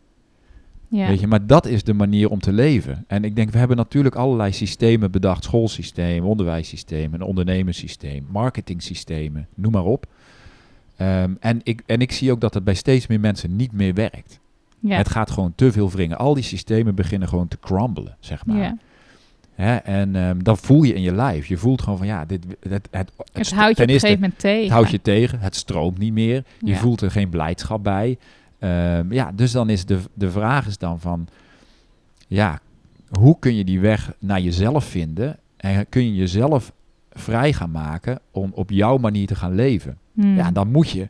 [0.88, 1.06] ja.
[1.06, 3.04] Weet je, maar dat is de manier om te leven.
[3.06, 5.44] En ik denk, we hebben natuurlijk allerlei systemen bedacht.
[5.44, 10.06] Schoolsystemen, onderwijssystemen, een ondernemerssysteem, marketingsystemen, noem maar op.
[10.96, 13.94] Ehm, en, ik, en ik zie ook dat het bij steeds meer mensen niet meer
[13.94, 14.40] werkt.
[14.78, 14.96] ja.
[14.96, 16.18] Het gaat gewoon te veel wringen.
[16.18, 18.56] Al die systemen beginnen gewoon te crumbelen, zeg maar.
[18.56, 18.76] ja.
[19.54, 19.74] Hè?
[19.76, 21.46] En ehm, dat voel je in je lijf.
[21.46, 23.94] Je voelt gewoon van, ja, dit, het, het, het, Het st- houdt je op een
[24.00, 24.62] gegeven moment tegen.
[24.62, 25.38] het houdt je tegen.
[25.40, 26.44] Het stroomt niet meer.
[26.58, 26.76] Je Ja.
[26.76, 28.18] voelt er geen blijdschap bij.
[28.58, 31.28] Ehm, ja, dus dan is de, de vraag is dan van,
[32.26, 32.60] ja,
[33.18, 36.72] hoe kun je die weg naar jezelf vinden en kun je jezelf
[37.12, 39.98] vrij gaan maken om op jouw manier te gaan leven?
[40.12, 40.36] Hmm.
[40.36, 41.08] Ja, dan moet je,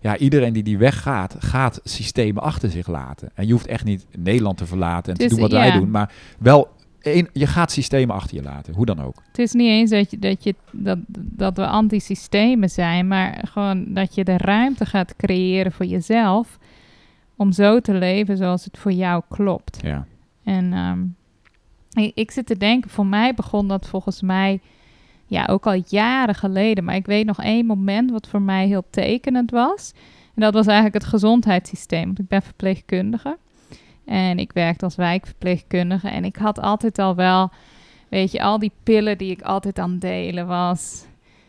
[0.00, 3.30] ja, iedereen die die weg gaat, gaat systemen achter zich laten.
[3.34, 5.58] En je hoeft echt niet Nederland te verlaten en Dus, te doen wat ja.
[5.58, 6.68] wij doen, maar wel,
[7.16, 9.22] een, je gaat systemen achter je laten, hoe dan ook.
[9.26, 13.84] Het is niet eens dat, je, dat, je, dat, dat we antisystemen zijn, maar gewoon
[13.88, 16.58] dat je de ruimte gaat creëren voor jezelf
[17.36, 19.78] om zo te leven zoals het voor jou klopt.
[19.82, 20.06] Ja,
[20.44, 21.04] En ehm,
[22.04, 24.60] ik, ik zit te denken, voor mij begon dat volgens mij
[25.26, 26.84] ja, ook al jaren geleden.
[26.84, 29.92] Maar ik weet nog één moment wat voor mij heel tekenend was.
[30.34, 32.04] En dat was eigenlijk het gezondheidssysteem.
[32.04, 33.38] Want ik ben verpleegkundige.
[34.08, 36.08] En ik werkte als wijkverpleegkundige.
[36.08, 37.50] En ik had altijd al wel,
[38.08, 41.04] weet je, al die pillen die ik altijd aan het delen was.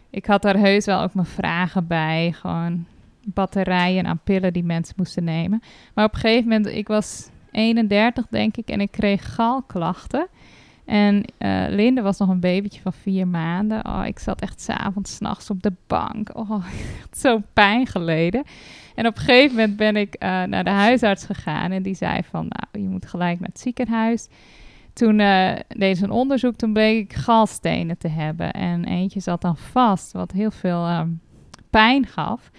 [0.09, 2.31] Ik had daar heus wel ook mijn vragen bij.
[2.31, 2.85] Gewoon
[3.21, 5.61] batterijen aan pillen die mensen moesten nemen.
[5.93, 10.27] Maar op een gegeven moment, ik was 31 denk ik en ik kreeg galklachten.
[10.85, 13.85] En eh, Linde was nog een babytje van vier maanden.
[13.85, 16.37] Oh, ik zat echt s'avonds, s'nachts op de bank.
[16.37, 16.65] Oh,
[16.99, 18.43] echt zo'n pijn geleden.
[18.99, 21.71] En op een gegeven moment ben ik eh, naar de huisarts gegaan.
[21.71, 24.27] En die zei van, nou, je moet gelijk naar het ziekenhuis.
[24.93, 26.55] Toen eh, deed ze een onderzoek.
[26.55, 28.51] Toen bleek ik galstenen te hebben.
[28.51, 31.09] En eentje zat dan vast, wat heel veel ehm,
[31.69, 32.51] pijn gaf.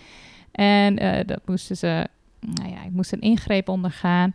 [0.53, 2.07] En eh, dat moesten ze,
[2.41, 4.35] nou ja, ik moest een ingreep ondergaan.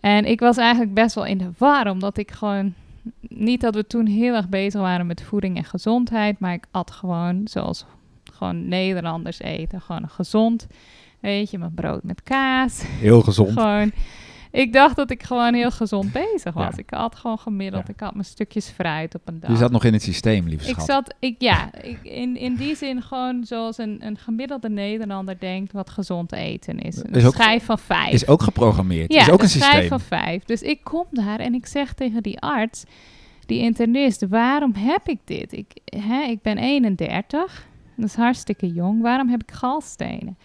[0.00, 2.74] En ik was eigenlijk best wel in de war, omdat ik gewoon
[3.20, 6.90] niet dat we toen heel erg bezig waren met voeding en gezondheid, maar ik at
[6.90, 7.86] gewoon zoals
[8.32, 10.66] gewoon Nederlanders eten, gewoon gezond,
[11.26, 13.52] weet je, mijn brood met kaas, heel gezond.
[13.60, 13.92] gewoon.
[14.50, 16.76] ik dacht dat ik gewoon heel gezond bezig was.
[16.76, 17.88] Ik had gewoon gemiddeld.
[17.88, 19.50] Ik had mijn stukjes fruit op een dag.
[19.50, 20.78] Je zat nog in het systeem, lieve schat.
[20.78, 25.38] Ik zat, ik, ja, ik, in, in die zin gewoon zoals een, een gemiddelde Nederlander
[25.38, 26.96] denkt wat gezond eten is.
[26.96, 28.12] Een is ook, schijf van vijf.
[28.12, 29.12] Is ook geprogrammeerd.
[29.12, 29.70] Ja, is ook een, een systeem.
[29.70, 30.44] schijf van vijf.
[30.44, 32.84] Dus ik kom daar en ik zeg tegen die arts,
[33.46, 35.52] die internist, waarom heb ik dit?
[35.52, 39.02] Ik, hè, ik ben 31, dat is hartstikke jong.
[39.02, 40.36] Waarom heb ik galstenen?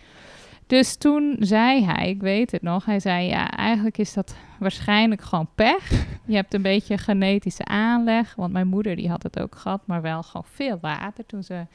[0.72, 5.22] Dus toen zei hij, ik weet het nog, hij zei ja, eigenlijk is dat waarschijnlijk
[5.22, 5.90] gewoon pech.
[6.26, 10.02] Je hebt een beetje genetische aanleg, want mijn moeder die had het ook gehad, maar
[10.02, 11.66] wel gewoon veel later toen ze,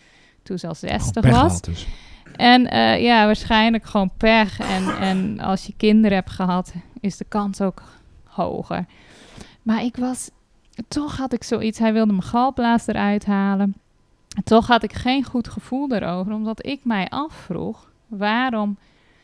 [0.42, 1.60] toen ze al 60 was.
[1.60, 1.86] Dus.
[2.36, 4.58] En uh, ja, waarschijnlijk gewoon pech.
[4.58, 7.82] En, en als je kinderen hebt gehad, is de kans ook
[8.24, 8.84] hoger.
[9.62, 10.30] Maar ik was,
[10.88, 13.74] toch had ik zoiets, hij wilde mijn galblaas eruit halen.
[14.44, 18.78] Toch had ik geen goed gevoel erover, omdat ik mij afvroeg waarom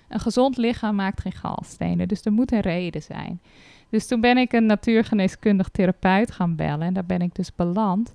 [0.08, 2.08] een gezond lichaam maakt geen galstenen.
[2.08, 3.40] Dus er moet een reden zijn.
[3.88, 8.14] Dus toen ben ik een natuurgeneeskundig therapeut gaan bellen en daar ben ik dus beland.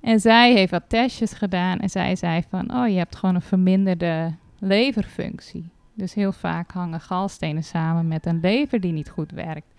[0.00, 3.42] En zij heeft wat testjes gedaan en zij zei van, oh je hebt gewoon een
[3.42, 5.68] verminderde leverfunctie.
[5.94, 9.74] Dus heel vaak hangen galstenen samen met een lever die niet goed werkt.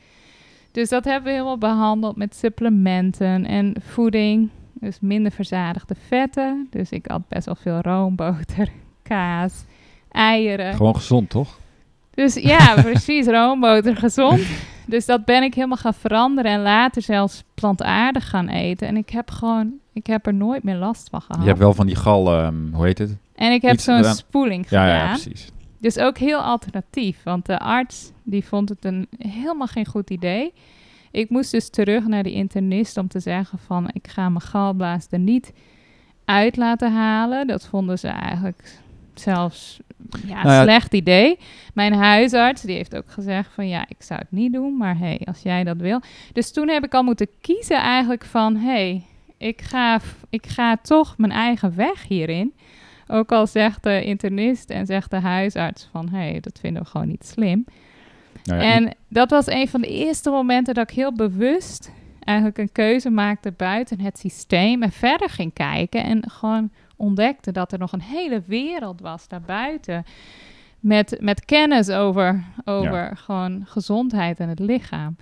[0.72, 4.50] Dus dat hebben we helemaal behandeld met supplementen en voeding.
[4.74, 6.68] Dus minder verzadigde vetten.
[6.70, 8.70] Dus ik had best wel veel roomboter,
[9.02, 9.66] kaas,
[10.18, 10.74] eieren.
[10.74, 11.60] Gewoon gezond, toch?
[12.14, 14.42] Dus ja, precies, roomboter gezond.
[14.86, 18.88] Dus dat ben ik helemaal gaan veranderen en later zelfs plantaardig gaan eten.
[18.88, 21.42] En ik heb gewoon, ik heb er nooit meer last van gehad.
[21.42, 23.18] Je hebt wel van die gal, ehm, hoe heet het?
[23.36, 24.88] En ik heb zo'n spoeling gedaan.
[24.88, 25.52] Ja, ja, precies.
[25.80, 30.54] Dus ook heel alternatief, want de arts die vond het een helemaal geen goed idee.
[31.12, 35.08] Ik moest dus terug naar die internist om te zeggen van ik ga mijn galblaas
[35.10, 35.54] er niet
[36.26, 37.48] uit laten halen.
[37.48, 38.80] Dat vonden ze eigenlijk
[39.20, 39.80] zelfs
[40.28, 41.40] ja, nou slecht idee.
[41.74, 45.22] Mijn huisarts die heeft ook gezegd van ja, ik zou het niet doen, maar hey,
[45.26, 46.02] als jij dat wil.
[46.34, 49.04] Dus toen heb ik al moeten kiezen eigenlijk van hey,
[49.38, 50.00] ik ga,
[50.30, 52.54] ik ga toch mijn eigen weg hierin.
[53.08, 57.08] Ook al zegt de internist en zegt de huisarts van hey, dat vinden we gewoon
[57.08, 57.66] niet slim.
[58.44, 62.58] Nou ja, en dat was een van de eerste momenten dat ik heel bewust eigenlijk
[62.58, 67.80] een keuze maakte buiten het systeem en verder ging kijken en gewoon ontdekte dat er
[67.80, 70.06] nog een hele wereld was daarbuiten
[70.80, 75.16] met, met kennis over, over gewoon gezondheid en het lichaam.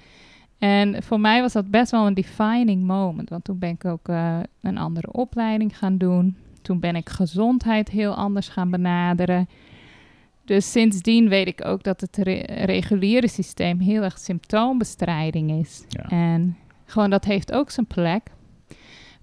[0.57, 4.07] En voor mij was dat best wel een defining moment, want toen ben ik ook
[4.07, 6.37] uh, een andere opleiding gaan doen.
[6.61, 9.49] Toen ben ik gezondheid heel anders gaan benaderen.
[10.45, 15.85] Dus sindsdien weet ik ook dat het reguliere systeem heel erg symptoombestrijding is.
[16.09, 18.31] En gewoon dat heeft ook zijn plek.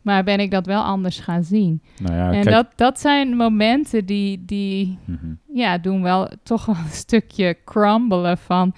[0.03, 1.83] Maar ben ik dat wel anders gaan zien.
[2.01, 5.35] Nou ja, en dat, dat zijn momenten die, die mhm.
[5.53, 8.75] ja, doen wel toch wel een stukje crumbelen van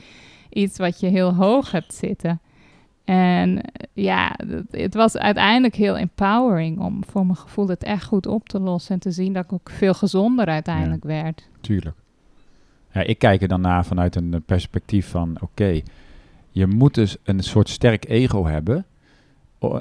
[0.48, 2.40] iets wat je heel hoog hebt zitten.
[3.04, 3.60] En
[3.92, 4.36] ja,
[4.70, 8.94] het was uiteindelijk heel empowering om voor mijn gevoel het echt goed op te lossen
[8.94, 11.48] en te zien dat ik ook veel gezonder uiteindelijk werd.
[11.60, 11.96] Tuurlijk.
[12.92, 15.80] Ja, ik kijk er dan naar vanuit een perspectief van: oké,
[16.50, 18.86] je moet dus een soort sterk ego hebben.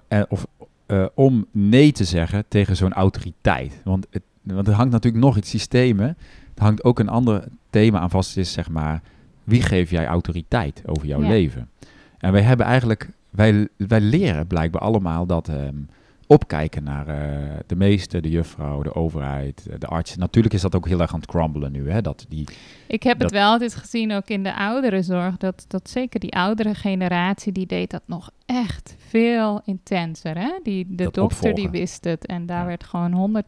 [0.07, 0.47] Eh, of,
[0.93, 3.81] uh, om nee te zeggen tegen zo'n autoriteit.
[3.83, 6.07] Want, het, want er hangt natuurlijk nog iets systemen.
[6.55, 9.01] Er hangt ook een ander thema aan vast, is zeg maar,
[9.43, 11.69] wie geef jij autoriteit over jouw leven?
[12.17, 15.87] En wij hebben eigenlijk, wij, wij leren blijkbaar allemaal dat um,
[16.27, 20.15] opkijken naar uh, de meester, de juffrouw, de overheid, de arts.
[20.15, 21.89] Natuurlijk is dat ook heel erg aan het crumbelen nu.
[21.89, 22.01] Hè?
[22.01, 22.47] Dat die,
[22.87, 26.75] ik heb het wel altijd gezien, ook in de ouderenzorg, dat, dat zeker die oudere
[26.75, 30.37] generatie, die deed dat nog echt veel intenser.
[30.37, 30.59] Hè?
[30.63, 33.43] Die, de dokter die wist het en daar werd gewoon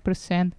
[0.54, 0.58] 100%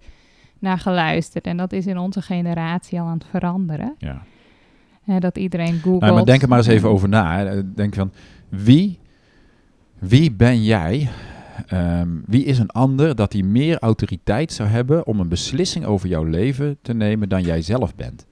[0.59, 1.45] naar geluisterd.
[1.45, 3.95] En dat is in onze generatie al aan het veranderen.
[3.97, 5.19] Ja.
[5.19, 6.01] dat iedereen googelt.
[6.01, 7.61] Nou, maar denk er maar eens even over na.
[7.75, 8.11] Denk van,
[8.49, 8.99] wie,
[9.99, 11.09] wie ben jij
[11.67, 16.09] Ehm, wie is een ander dat hij meer autoriteit zou hebben om een beslissing over
[16.09, 18.25] jouw leven te nemen dan jij zelf bent?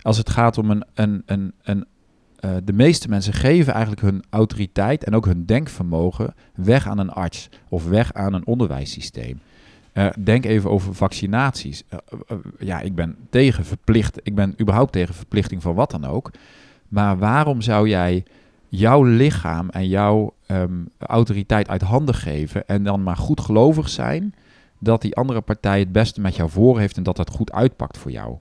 [0.00, 0.84] Als het gaat om een.
[0.94, 1.86] een, een, een
[2.44, 7.10] uh, de meeste mensen geven eigenlijk hun autoriteit en ook hun denkvermogen weg aan een
[7.10, 9.40] arts of weg aan een onderwijssysteem.
[9.94, 11.82] Uh, denk even over vaccinaties.
[11.92, 14.18] Uh, ja, ik ben tegen verplicht.
[14.22, 16.30] Ik ben überhaupt tegen verplichting van wat dan ook.
[16.88, 18.24] Maar waarom zou jij
[18.70, 24.34] jouw lichaam en jouw um, autoriteit uit handen geven en dan maar goed gelovig zijn
[24.78, 27.98] dat die andere partij het beste met jou voor heeft en dat dat goed uitpakt
[27.98, 28.36] voor jou.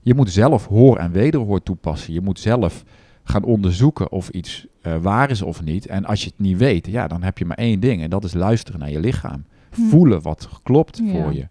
[0.00, 2.12] Je moet zelf hoor en wederhoor toepassen.
[2.12, 2.84] Je moet zelf
[3.24, 5.86] gaan onderzoeken of iets uh, waar is of niet.
[5.86, 8.24] En als je het niet weet, ja, dan heb je maar één ding en dat
[8.24, 9.44] is luisteren naar je lichaam.
[9.74, 9.82] Hm.
[9.82, 11.48] Voelen wat klopt voor je.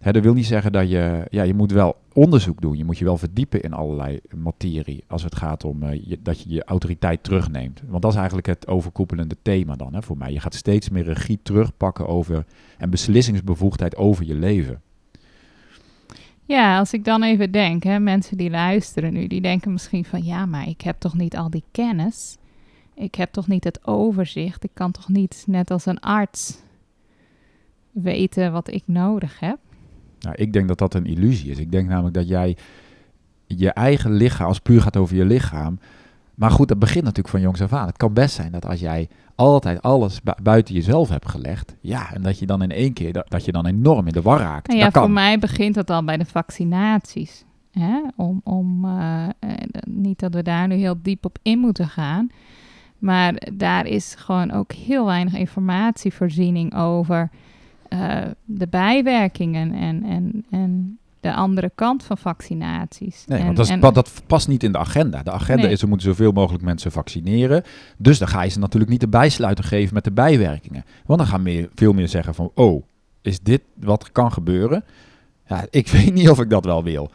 [0.00, 2.76] Dat wil niet zeggen dat je, ja, je moet wel onderzoek doen.
[2.76, 6.50] Je moet je wel verdiepen in allerlei materie als het gaat om uh, dat je
[6.50, 7.82] je autoriteit terugneemt.
[7.86, 10.32] Want dat is eigenlijk het overkoepelende thema dan hè, voor mij.
[10.32, 12.44] Je gaat steeds meer regie terugpakken over
[12.78, 14.80] en beslissingsbevoegdheid over je leven.
[16.44, 20.24] Ja, als ik dan even denk, hè, mensen die luisteren nu, die denken misschien van
[20.24, 22.36] ja, maar ik heb toch niet al die kennis.
[22.94, 24.64] Ik heb toch niet het overzicht.
[24.64, 26.58] Ik kan toch niet, net als een arts,
[27.90, 29.58] weten wat ik nodig heb.
[30.20, 31.58] Nou, ik denk dat dat een illusie is.
[31.58, 32.56] Ik denk namelijk dat jij
[33.46, 35.78] je eigen lichaam, als puur gaat over je lichaam.
[36.34, 37.86] Maar goed, dat begint natuurlijk van jongs af aan.
[37.86, 41.76] Het kan best zijn dat als jij altijd alles buiten jezelf hebt gelegd.
[41.80, 44.22] Ja, en dat je dan in één keer, dat, dat je dan enorm in de
[44.22, 44.66] war raakt.
[44.66, 47.44] Nou ja, voor mij begint dat al bij de vaccinaties.
[47.70, 48.00] Hè?
[48.16, 49.26] Om, om uh,
[49.88, 52.28] niet dat we daar nu heel diep op in moeten gaan.
[52.98, 57.30] Maar daar is gewoon ook heel weinig informatievoorziening over
[57.88, 63.24] uh, de bijwerkingen en, en, en de andere kant van vaccinaties.
[63.26, 65.22] Nee, want dat, is, dat, past niet in de agenda.
[65.22, 67.62] De agenda is, we moeten zoveel mogelijk mensen vaccineren.
[67.96, 70.84] Dus dan ga je ze natuurlijk niet de bijsluiter geven met de bijwerkingen.
[71.06, 72.82] Want dan gaan meer, veel meer zeggen van, oh,
[73.22, 74.84] is dit wat kan gebeuren?
[75.46, 77.10] Ja, ik weet niet of ik dat wel wil.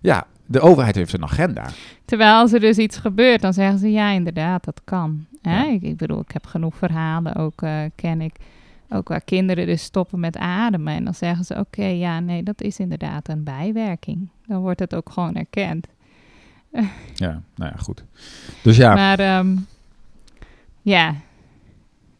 [0.00, 1.68] Ja, de overheid heeft een agenda.
[2.04, 5.26] Terwijl als er dus iets gebeurt, dan zeggen ze, ja, inderdaad, dat kan.
[5.42, 5.64] Hè?
[5.66, 8.34] Ik, ik, bedoel, ik heb genoeg verhalen, ook uh, ken ik
[8.92, 10.94] ook waar kinderen dus stoppen met ademen.
[10.94, 14.28] En dan zeggen ze: Oké, ja, nee, dat is inderdaad een bijwerking.
[14.46, 15.86] Dan wordt het ook gewoon erkend.
[17.14, 18.04] ja, nou ja, goed.
[18.62, 18.94] Dus ja.
[18.94, 19.66] Maar um,
[20.82, 21.14] ja.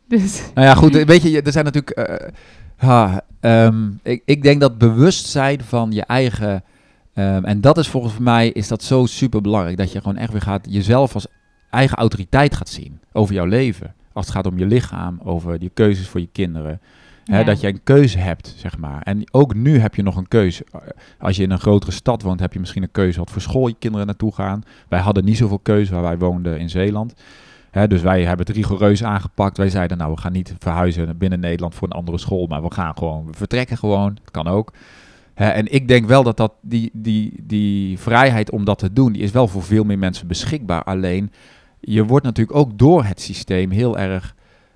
[0.08, 0.42] Dus.
[0.54, 1.04] Nou ja, goed.
[1.04, 2.20] Weet je, er zijn natuurlijk.
[2.82, 6.64] Uh, um, ik, ik denk dat bewustzijn van je eigen.
[7.14, 9.76] Um, en dat is volgens mij is dat zo super belangrijk.
[9.76, 11.26] Dat je gewoon echt weer gaat jezelf als
[11.70, 13.94] eigen autoriteit gaat zien over jouw leven.
[14.12, 16.80] Als het gaat om je lichaam, over je keuzes voor je kinderen.
[17.24, 19.02] Hè, dat je een keuze hebt, zeg maar.
[19.02, 20.66] En ook nu heb je nog een keuze.
[21.18, 23.68] Als je in een grotere stad woont, heb je misschien een keuze wat voor school
[23.68, 24.62] je kinderen naartoe gaan.
[24.88, 27.14] Wij hadden niet zoveel keuze waar wij woonden in Zeeland.
[27.70, 29.56] Hè, dus wij hebben het rigoureus aangepakt.
[29.56, 32.72] Wij zeiden, nou, we gaan niet verhuizen binnen Nederland voor een andere school, maar we
[32.72, 34.14] gaan gewoon, we vertrekken gewoon.
[34.14, 34.72] Dat kan ook.
[35.34, 39.12] Hè, en ik denk wel dat, dat die, die, die vrijheid om dat te doen,
[39.12, 40.82] die is wel voor veel meer mensen beschikbaar.
[40.82, 41.32] Alleen
[41.84, 44.34] je wordt natuurlijk ook door het systeem heel erg.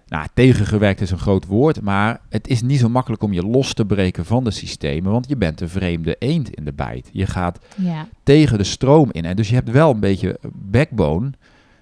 [0.09, 3.75] Nou, tegengewerkt is een groot woord, maar het is niet zo makkelijk om je los
[3.75, 7.09] te breken van de systemen, want je bent een vreemde eend in de bijt.
[7.13, 8.09] Je gaat ja.
[8.23, 9.25] tegen de stroom in.
[9.25, 11.31] En dus je hebt wel een beetje backbone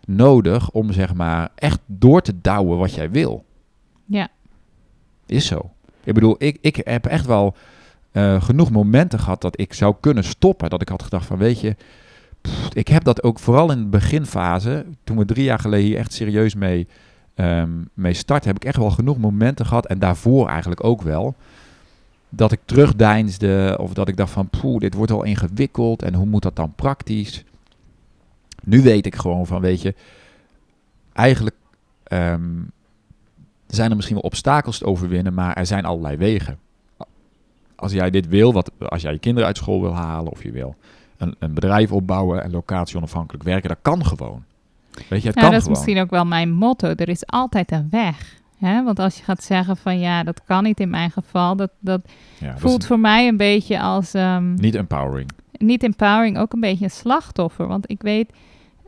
[0.06, 3.44] nodig om zeg maar echt door te douwen wat jij wil.
[4.04, 4.28] Ja.
[5.26, 5.70] Is zo.
[6.04, 7.56] Ik bedoel, ik, ik heb echt wel
[8.12, 10.70] uh, genoeg momenten gehad dat ik zou kunnen stoppen.
[10.70, 11.76] Dat ik had gedacht van, weet je,
[12.72, 16.12] ik heb dat ook vooral in de beginfase, toen we drie jaar geleden hier echt
[16.12, 16.86] serieus mee,
[17.34, 21.34] um, mee starten, heb ik echt wel genoeg momenten gehad, en daarvoor eigenlijk ook wel,
[22.28, 26.26] dat ik terugdeinsde of dat ik dacht van, poeh, dit wordt al ingewikkeld en hoe
[26.26, 27.44] moet dat dan praktisch?
[28.62, 29.94] Nu weet ik gewoon van, weet je,
[31.12, 31.56] eigenlijk
[32.12, 32.70] um,
[33.66, 36.58] zijn er misschien wel obstakels te overwinnen, maar er zijn allerlei wegen.
[37.74, 40.50] Als jij dit wil, wat, als jij je kinderen uit school wil halen of je
[40.50, 40.76] wil
[41.16, 43.68] een, een bedrijf opbouwen en locatie onafhankelijk werken.
[43.68, 44.44] Dat kan gewoon.
[45.08, 46.88] Weet je, het ja, dat is misschien ook wel mijn motto.
[46.88, 48.42] Er is altijd een weg.
[48.58, 48.82] Hè?
[48.82, 52.00] Want als je gaat zeggen van ja, dat kan niet in mijn geval, dat, dat
[52.56, 54.14] voelt voor mij een beetje als.
[54.14, 55.30] Um, niet empowering.
[55.52, 57.66] Niet empowering, ook een beetje een slachtoffer.
[57.66, 58.32] Want ik weet,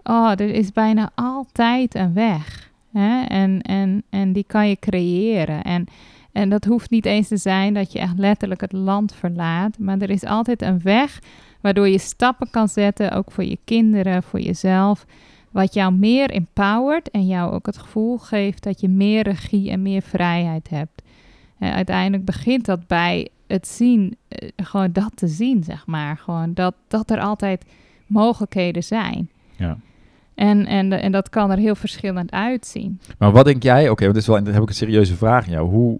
[0.03, 2.71] oh, er is bijna altijd een weg.
[2.93, 3.25] Hè?
[3.25, 5.62] En, en, en die kan je creëren.
[5.62, 5.87] En,
[6.33, 9.79] en dat hoeft niet eens te zijn dat je echt letterlijk het land verlaat.
[9.79, 11.19] Maar er is altijd een weg
[11.66, 15.07] Waardoor je stappen kan zetten, ook voor je kinderen, voor jezelf.
[15.50, 19.83] Wat jou meer empowert en jou ook het gevoel geeft dat je meer regie en
[19.83, 21.02] meer vrijheid hebt.
[21.59, 26.16] En uiteindelijk begint dat bij het zien, eh, gewoon dat te zien, zeg maar.
[26.16, 27.64] Gewoon dat, dat er altijd
[28.07, 29.31] mogelijkheden zijn.
[29.57, 29.79] Ja.
[30.35, 33.00] En, en, en dat kan er heel verschillend uitzien.
[33.18, 33.83] Maar wat denk jij?
[33.83, 35.68] Oké, okay, want is wel, dan heb ik een serieuze vraag aan jou.
[35.68, 35.98] Hoe,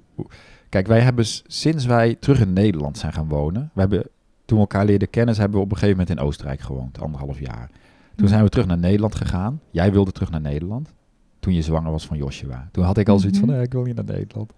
[0.69, 4.07] kijk, wij hebben sinds wij terug in Nederland zijn gaan wonen, we hebben
[4.47, 7.41] toen we elkaar leerden kennen, hebben we op een gegeven moment in Oostenrijk gewoond, anderhalf
[7.41, 7.71] jaar.
[8.17, 9.61] Toen zijn we terug naar Nederland gegaan.
[9.71, 10.93] Jij wilde terug naar Nederland.
[11.41, 12.69] Toen je zwanger was van Joshua.
[12.73, 13.61] Toen had ik al zoiets van, mhm.
[13.61, 14.53] ik wil niet naar Nederland.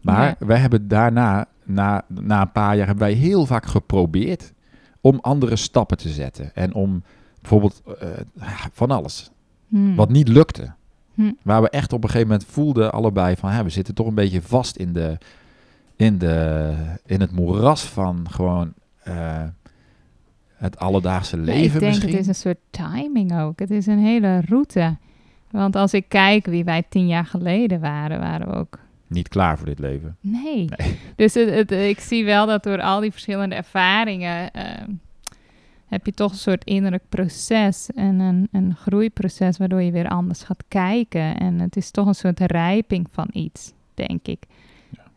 [0.00, 4.52] Maar wij hebben daarna, na, na een paar jaar, hebben wij heel vaak geprobeerd
[5.00, 6.54] om andere stappen te zetten.
[6.54, 7.02] En om
[7.40, 8.08] bijvoorbeeld uh,
[8.72, 9.30] van alles.
[9.68, 9.94] Hmm.
[9.94, 10.72] Wat niet lukte.
[11.14, 11.38] Hmm.
[11.42, 14.14] Waar we echt op een gegeven moment voelden allebei van, hè, we zitten toch een
[14.14, 15.18] beetje vast in, de,
[15.96, 16.74] in, de,
[17.06, 18.72] in het moeras van gewoon
[19.08, 19.42] uh,
[20.54, 22.10] het alledaagse leven Ik denk misschien?
[22.10, 23.58] het is een soort timing ook.
[23.58, 24.96] Het is een hele route.
[25.50, 29.56] Want als ik kijk wie wij tien jaar geleden waren, waren we ook niet klaar
[29.58, 30.16] voor dit leven.
[30.20, 30.68] Nee.
[31.16, 34.90] Dus het, ik zie wel dat door al die verschillende ervaringen ehm,
[35.86, 40.42] heb je toch een soort innerlijk proces en een, een groeiproces waardoor je weer anders
[40.42, 41.38] gaat kijken.
[41.38, 44.42] En het is toch een soort rijping van iets, denk ik.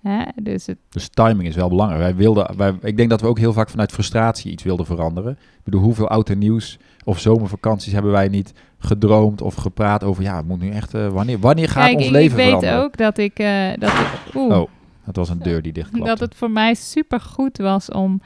[0.02, 0.24] Hè?
[0.42, 0.78] Dus, het...
[0.90, 2.02] dus timing is wel belangrijk.
[2.02, 5.32] Wij wilden, wij, ik denk dat we ook heel vaak vanuit frustratie iets wilden veranderen.
[5.32, 10.24] Ik bedoel, hoeveel oud en nieuws of zomervakanties hebben wij niet gedroomd of gepraat over,
[10.24, 12.70] ja, het moet nu echt, uh, wanneer, wanneer gaat ons leven veranderen?
[12.70, 13.40] ik weet ook dat ik...
[13.40, 14.70] Uh, dat ik oeh, oh,
[15.06, 18.22] dat was een deur die dicht Dat het voor mij super goed was om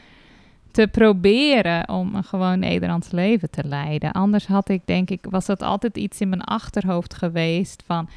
[0.72, 4.12] te proberen om een gewoon Nederlands leven te leiden.
[4.12, 8.10] Anders had ik, denk ik, was dat altijd iets in mijn achterhoofd geweest van,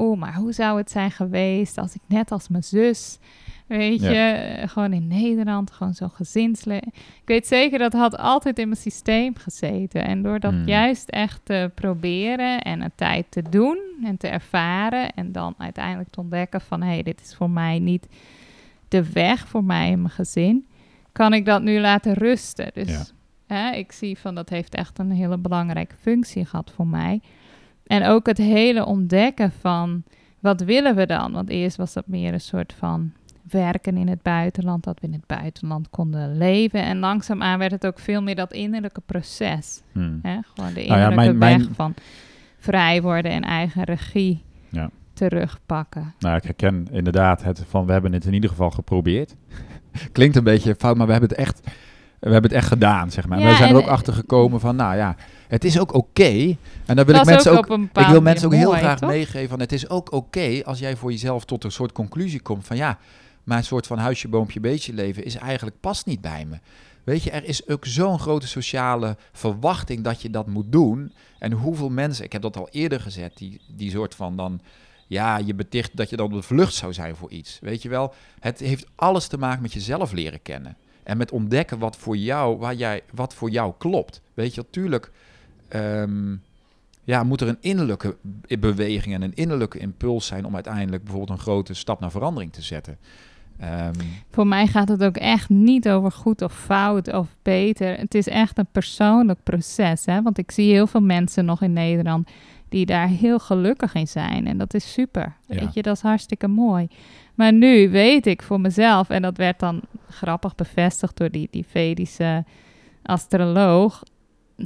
[0.00, 3.18] oh, maar hoe zou het zijn geweest als ik net als mijn zus,
[3.66, 6.92] weet je, gewoon in Nederland, gewoon zo'n gezinsleven.
[6.94, 10.04] Ik weet zeker dat had altijd in mijn systeem gezeten.
[10.04, 10.66] En door dat hmm.
[10.66, 16.10] juist echt te proberen en een tijd te doen en te ervaren en dan uiteindelijk
[16.10, 18.08] te ontdekken van, hé, hey, dit is voor mij niet
[18.88, 20.64] de weg voor mij en mijn gezin
[21.12, 22.70] kan ik dat nu laten rusten.
[22.74, 23.12] Dus
[23.46, 27.20] hè, ik zie van dat heeft echt een hele belangrijke functie gehad voor mij.
[27.90, 30.02] En ook het hele ontdekken van
[30.40, 31.32] wat willen we dan?
[31.32, 33.12] Want eerst was dat meer een soort van
[33.50, 36.82] werken in het buitenland, dat we in het buitenland konden leven.
[36.82, 39.82] En langzaamaan werd het ook veel meer dat innerlijke proces.
[39.92, 40.18] Hmm.
[40.22, 40.38] Hè?
[40.54, 41.94] Gewoon de innerlijke nou ja, mijn, weg van
[42.58, 44.90] vrij worden en eigen regie ja.
[45.12, 46.14] terugpakken.
[46.18, 49.36] Nou, ik herken inderdaad het van we hebben het in ieder geval geprobeerd.
[50.12, 51.60] Klinkt een beetje fout, maar we hebben het echt,
[52.18, 53.38] we hebben het echt gedaan, zeg maar.
[53.38, 55.16] we zijn er ook achter gekomen van, nou ja,
[55.50, 56.56] het is ook oké.
[56.86, 59.72] En dan wil ik mensen ook, ik wil mensen ook heel graag meegeven van, het
[59.72, 62.98] is ook oké als jij voor jezelf tot een soort conclusie komt van, ja,
[63.44, 66.58] mijn soort van huisje, boompje, beetje leven is eigenlijk past niet bij me.
[67.04, 71.12] Weet je, er is ook zo'n grote sociale verwachting dat je dat moet doen.
[71.38, 74.60] En hoeveel mensen, ik heb dat al eerder gezet, die, die soort van dan
[75.06, 77.58] ja, je beticht dat je dan op de vlucht zou zijn voor iets.
[77.60, 80.76] Weet je wel, het heeft alles te maken met jezelf leren kennen.
[81.02, 84.20] En met ontdekken wat voor jou, waar jij, wat voor jou klopt.
[84.34, 85.10] Weet je, natuurlijk
[85.70, 86.36] ehm,
[87.04, 88.16] ja, moet er een innerlijke
[88.58, 92.62] beweging en een innerlijke impuls zijn om uiteindelijk bijvoorbeeld een grote stap naar verandering te
[92.62, 92.98] zetten.
[93.58, 93.94] Ehm,
[94.30, 97.98] voor mij gaat het ook echt niet over goed of fout of beter.
[97.98, 100.06] Het is echt een persoonlijk proces.
[100.06, 100.22] Hè?
[100.22, 102.30] Want ik zie heel veel mensen nog in Nederland
[102.68, 104.46] die daar heel gelukkig in zijn.
[104.46, 105.36] En dat is super.
[105.46, 106.88] Weet je, dat is hartstikke mooi.
[107.34, 111.66] Maar nu weet ik voor mezelf, en dat werd dan grappig bevestigd door die, die
[111.68, 112.44] Vedische
[113.02, 114.02] astroloog,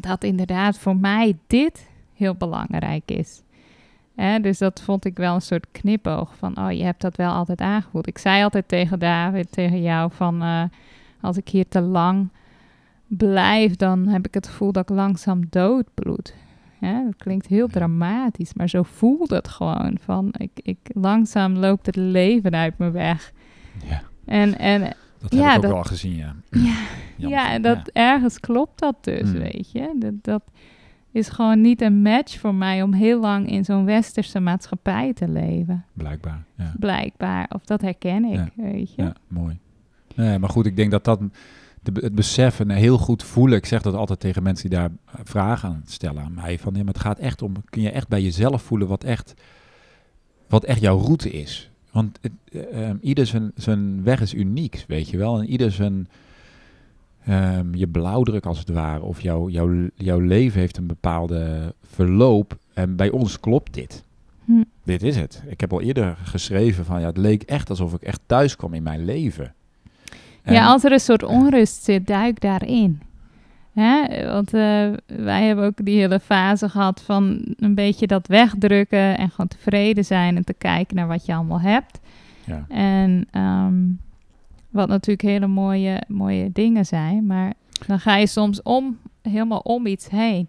[0.00, 3.42] dat inderdaad voor mij dit heel belangrijk is.
[4.40, 7.60] dus dat vond ik wel een soort knipoog van, oh, je hebt dat wel altijd
[7.60, 8.06] aangevoeld.
[8.06, 10.62] Ik zei altijd tegen David, tegen jou, van uh,
[11.20, 12.28] als ik hier te lang
[13.06, 16.34] blijf, dan heb ik het gevoel dat ik langzaam doodbloed.
[16.80, 19.96] Ja, dat klinkt heel dramatisch, maar zo voelt het gewoon.
[20.00, 23.32] Van ik, ik, langzaam loopt het leven uit me weg.
[23.88, 24.02] Ja.
[24.24, 24.96] En, en,
[25.30, 26.34] dat heb ik ook wel gezien, ja.
[26.50, 26.74] Ja,
[27.16, 29.38] ja en dat, ergens klopt dat dus, hmm.
[29.38, 29.94] weet je.
[29.98, 30.42] Dat, dat
[31.12, 35.28] is gewoon niet een match voor mij om heel lang in zo'n westerse maatschappij te
[35.28, 35.84] leven.
[35.92, 36.74] Blijkbaar, ja.
[36.78, 39.02] Blijkbaar, of dat herken ik, weet je.
[39.02, 39.58] Ja, mooi.
[40.14, 41.20] Nee, maar goed, ik denk dat dat
[41.82, 43.58] de, het beseffen en heel goed voelen.
[43.58, 46.58] Ik zeg dat altijd tegen mensen die daar eh, vragen aan stellen aan mij.
[46.58, 49.34] Van, ja, maar het gaat echt om, kun je echt bij jezelf voelen wat echt,
[50.48, 51.70] wat echt jouw route is.
[51.94, 52.32] Want het,
[52.72, 55.38] uh, ieder zijn, zijn weg is uniek, weet je wel.
[55.38, 56.08] En ieder zijn,
[57.28, 62.58] um, je blauwdruk als het ware, of jouw, jouw, jouw leven heeft een bepaalde verloop.
[62.74, 64.04] En bij ons klopt dit.
[64.44, 64.62] Hm.
[64.84, 65.42] Dit is het.
[65.46, 68.74] Ik heb al eerder geschreven van, ja, het leek echt alsof ik echt thuis kwam
[68.74, 69.54] in mijn leven
[70.52, 73.00] ja, als er een soort onrust zit, duik daarin.
[73.74, 74.24] Hè?
[74.30, 74.60] Want uh,
[75.06, 80.04] wij hebben ook die hele fase gehad van een beetje dat wegdrukken en gewoon tevreden
[80.04, 82.00] zijn en te kijken naar wat je allemaal hebt.
[82.44, 82.64] Ja.
[82.68, 84.00] En um,
[84.70, 87.52] wat natuurlijk hele mooie, mooie dingen zijn, maar
[87.86, 90.48] dan ga je soms om, helemaal om iets heen.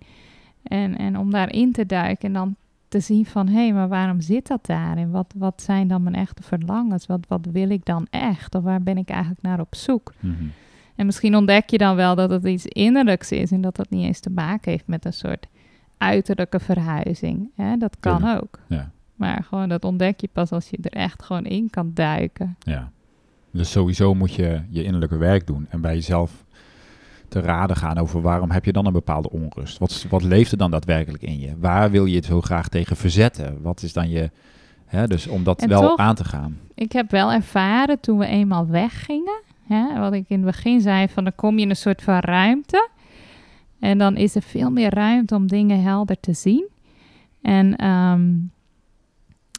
[0.64, 2.56] En, en om daarin te duiken en dan
[2.88, 3.48] te zien van...
[3.48, 4.98] hé, hey, maar waarom zit dat daar?
[4.98, 7.06] En wat, wat zijn dan mijn echte verlangens?
[7.06, 8.56] Wat, wat wil ik dan echt?
[8.56, 10.14] Of waar ben ik eigenlijk naar op zoek?
[10.20, 10.44] Mhm.
[10.96, 13.52] En misschien ontdek je dan wel dat het iets innerlijks is...
[13.52, 15.48] en dat dat niet eens te maken heeft met een soort
[15.98, 17.50] uiterlijke verhuizing.
[17.56, 17.78] Hè?
[17.78, 18.60] Dat kan ook.
[18.68, 18.92] Ja.
[19.16, 22.56] Maar gewoon dat ontdek je pas als je er echt gewoon in kan duiken.
[22.60, 22.92] Ja.
[23.52, 26.46] Dus sowieso moet je je innerlijke werk doen en bij jezelf
[27.28, 29.78] te raden gaan over waarom heb je dan een bepaalde onrust?
[29.78, 31.54] Wat, wat leeft er dan daadwerkelijk in je?
[31.60, 33.62] Waar wil je het zo graag tegen verzetten?
[33.62, 34.32] Wat is dan je...
[34.86, 36.60] Hè, dus om dat wel aan te gaan.
[36.74, 39.42] Ik heb wel ervaren toen we eenmaal weggingen,
[40.00, 42.90] wat ik in het begin zei, van dan kom je in een soort van ruimte.
[43.80, 46.68] En dan is er veel meer ruimte om dingen helder te zien.
[47.42, 48.52] En um,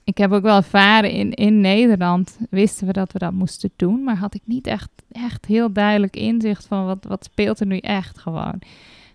[0.04, 4.04] ik heb ook wel ervaren in, in Nederland wisten we dat we dat moesten doen,
[4.04, 7.78] maar had ik niet echt, echt heel duidelijk inzicht van wat, wat speelt er nu
[7.78, 8.58] echt gewoon.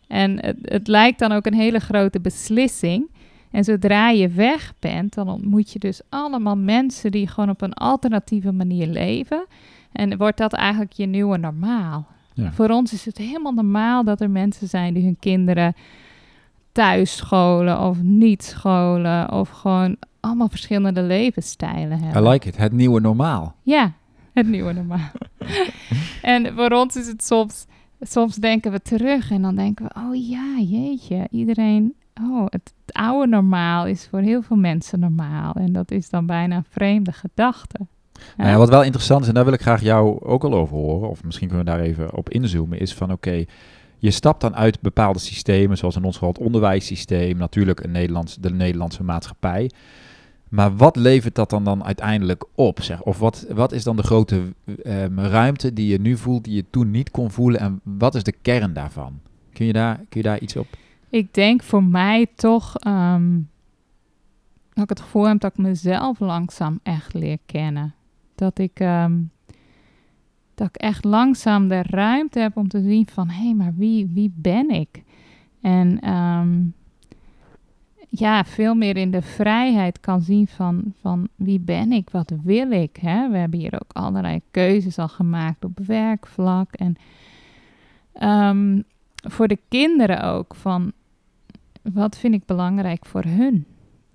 [0.07, 3.09] En het, het lijkt dan ook een hele grote beslissing.
[3.51, 7.73] En zodra je weg bent, dan ontmoet je dus allemaal mensen die gewoon op een
[7.73, 9.45] alternatieve manier leven.
[9.91, 12.07] En wordt dat eigenlijk je nieuwe normaal.
[12.33, 12.51] Ja.
[12.51, 15.75] Voor ons is het helemaal normaal dat er mensen zijn die hun kinderen
[16.71, 19.31] thuis scholen of niet scholen.
[19.31, 22.23] Of gewoon allemaal verschillende levensstijlen hebben.
[22.23, 22.57] I like it.
[22.57, 23.55] Het nieuwe normaal.
[23.63, 23.93] Ja,
[24.33, 25.11] het nieuwe normaal.
[26.21, 27.65] en voor ons is het soms,
[28.01, 33.27] soms denken we terug en dan denken we, oh ja, jeetje, iedereen, oh, het, oude
[33.27, 35.53] normaal is voor heel veel mensen normaal.
[35.53, 37.79] En dat is dan bijna een vreemde gedachte.
[38.37, 40.75] Nou ja, wat wel interessant is, en daar wil ik graag jou ook al over
[40.77, 43.45] horen, of misschien kunnen we daar even op inzoomen, is van oké,
[43.97, 48.35] je stapt dan uit bepaalde systemen, zoals in ons geval het onderwijssysteem, natuurlijk een Nederlands,
[48.35, 49.71] de Nederlandse maatschappij.
[50.49, 52.81] Maar wat levert dat dan, dan uiteindelijk op?
[52.81, 53.01] Zeg?
[53.01, 54.41] Of wat, wat is dan de grote
[54.83, 57.59] ehm, ruimte die je nu voelt, die je toen niet kon voelen?
[57.59, 59.19] En wat is de kern daarvan?
[59.53, 60.67] Kun je daar, kun je daar iets op?
[61.09, 63.49] Ik denk voor mij toch um,
[64.73, 67.93] dat ik het gevoel heb dat ik mezelf langzaam echt leer kennen.
[68.41, 69.19] Dat ik, ehm,
[70.55, 73.29] dat ik echt langzaam de ruimte heb om te zien van...
[73.29, 75.03] hé, hey, maar wie, wie ben ik?
[75.61, 76.09] En...
[76.13, 76.73] Um,
[78.13, 82.71] ja, veel meer in de vrijheid kan zien van, van wie ben ik, wat wil
[82.71, 82.97] ik.
[82.97, 83.29] Hè?
[83.29, 86.73] We hebben hier ook allerlei keuzes al gemaakt op werkvlak.
[86.73, 86.95] En
[88.21, 88.83] um,
[89.15, 90.91] voor de kinderen ook van
[91.81, 93.65] wat vind ik belangrijk voor hun.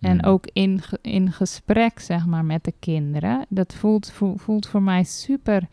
[0.01, 0.31] En hmm.
[0.31, 3.47] ook in, in gesprek, zeg maar, met de kinderen.
[3.49, 5.69] Dat voelt, voelt voor mij super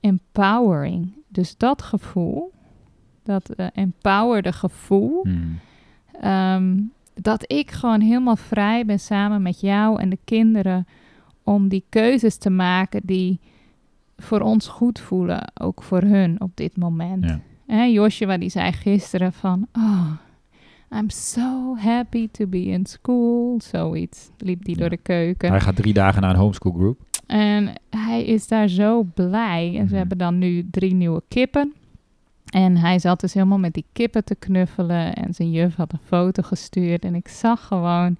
[0.00, 1.12] empowering.
[1.28, 2.52] Dus dat gevoel,
[3.22, 5.58] dat uh, empowerde gevoel, mm.
[6.24, 10.86] um, dat ik gewoon helemaal vrij ben samen met jou en de kinderen
[11.44, 13.40] om die keuzes te maken die
[14.16, 17.24] voor ons goed voelen, ook voor hun op dit moment.
[17.66, 17.86] Ja.
[17.86, 20.10] Joshua die zei gisteren van, oh,
[20.92, 24.30] I'm so happy to be in school, zoiets.
[24.38, 25.50] Liep die door de keuken.
[25.50, 27.00] Hij gaat drie dagen naar een homeschool group.
[27.26, 29.66] En hij is daar zo blij.
[29.66, 29.94] En ze mhm.
[29.94, 31.74] hebben dan nu drie nieuwe kippen.
[32.46, 35.14] En hij zat dus helemaal met die kippen te knuffelen.
[35.14, 37.04] En zijn juf had een foto gestuurd.
[37.04, 38.16] En ik zag gewoon.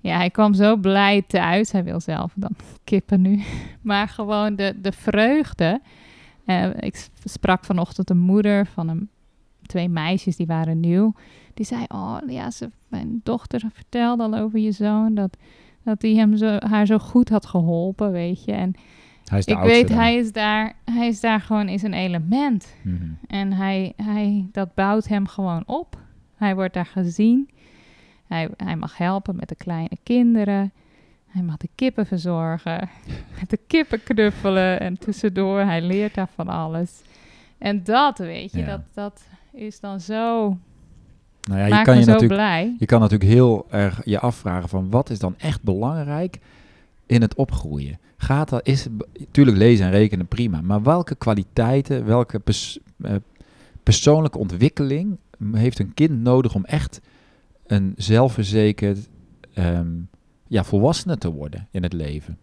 [0.00, 1.72] Ja, hij kwam zo blij thuis.
[1.72, 3.42] Hij wil zelf dan kippen nu.
[3.82, 5.80] Maar gewoon de, de vreugde.
[6.46, 9.08] Uh, ik sprak vanochtend een moeder van een,
[9.66, 11.14] twee meisjes die waren nieuw.
[11.54, 15.14] Die zei: Oh ja, ze, mijn dochter vertelde al over je zoon.
[15.14, 15.36] Dat,
[15.82, 18.52] dat hij hem zo, haar zo goed had geholpen, weet je.
[18.52, 18.74] En
[19.24, 22.74] hij is de ik weet, hij is, daar, hij is daar gewoon is een element.
[22.82, 23.12] Mhm.
[23.26, 25.98] En hij, hij, dat bouwt hem gewoon op.
[26.36, 27.50] Hij wordt daar gezien.
[28.26, 30.72] Hij, hij mag helpen met de kleine kinderen.
[31.26, 32.88] Hij mag de kippen verzorgen.
[33.40, 34.80] Met de kippen knuffelen.
[34.80, 37.02] En tussendoor, hij leert daar van alles.
[37.58, 40.56] En dat, weet je, dat, dat is dan zo...
[41.48, 42.76] Nou ja, je kan je natuurlijk, blij.
[42.78, 44.90] Je kan natuurlijk heel erg je afvragen van...
[44.90, 46.38] wat is dan echt belangrijk
[47.06, 47.98] in het opgroeien?
[48.24, 48.86] gaat dat, is
[49.18, 52.42] natuurlijk lezen en rekenen prima, maar welke kwaliteiten, welke
[53.00, 53.14] eh,
[53.82, 55.18] persoonlijke ontwikkeling
[55.52, 57.00] heeft een kind nodig om echt
[57.66, 59.08] een zelfverzekerd
[59.54, 60.08] um,
[60.46, 62.38] ja, volwassene te worden in het leven?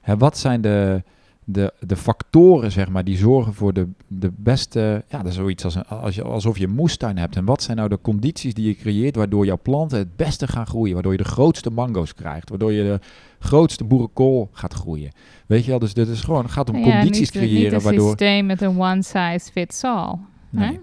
[0.00, 1.02] Hè, wat zijn de,
[1.48, 5.64] de, de factoren, zeg maar, die zorgen voor de, de beste, ja, dat is zoiets
[5.64, 7.36] als, een, als je, alsof je een moestuin hebt.
[7.36, 10.66] En wat zijn nou de condities die je creëert waardoor jouw planten het beste gaan
[10.66, 13.00] groeien, waardoor je de grootste mango's krijgt, waardoor je de
[13.38, 15.10] grootste boerenkool gaat groeien.
[15.46, 18.02] Weet je wel, dus dit is gewoon, het gaat om condities creëren niet waardoor...
[18.02, 20.18] een systeem met een one size fits all.
[20.50, 20.80] Nee.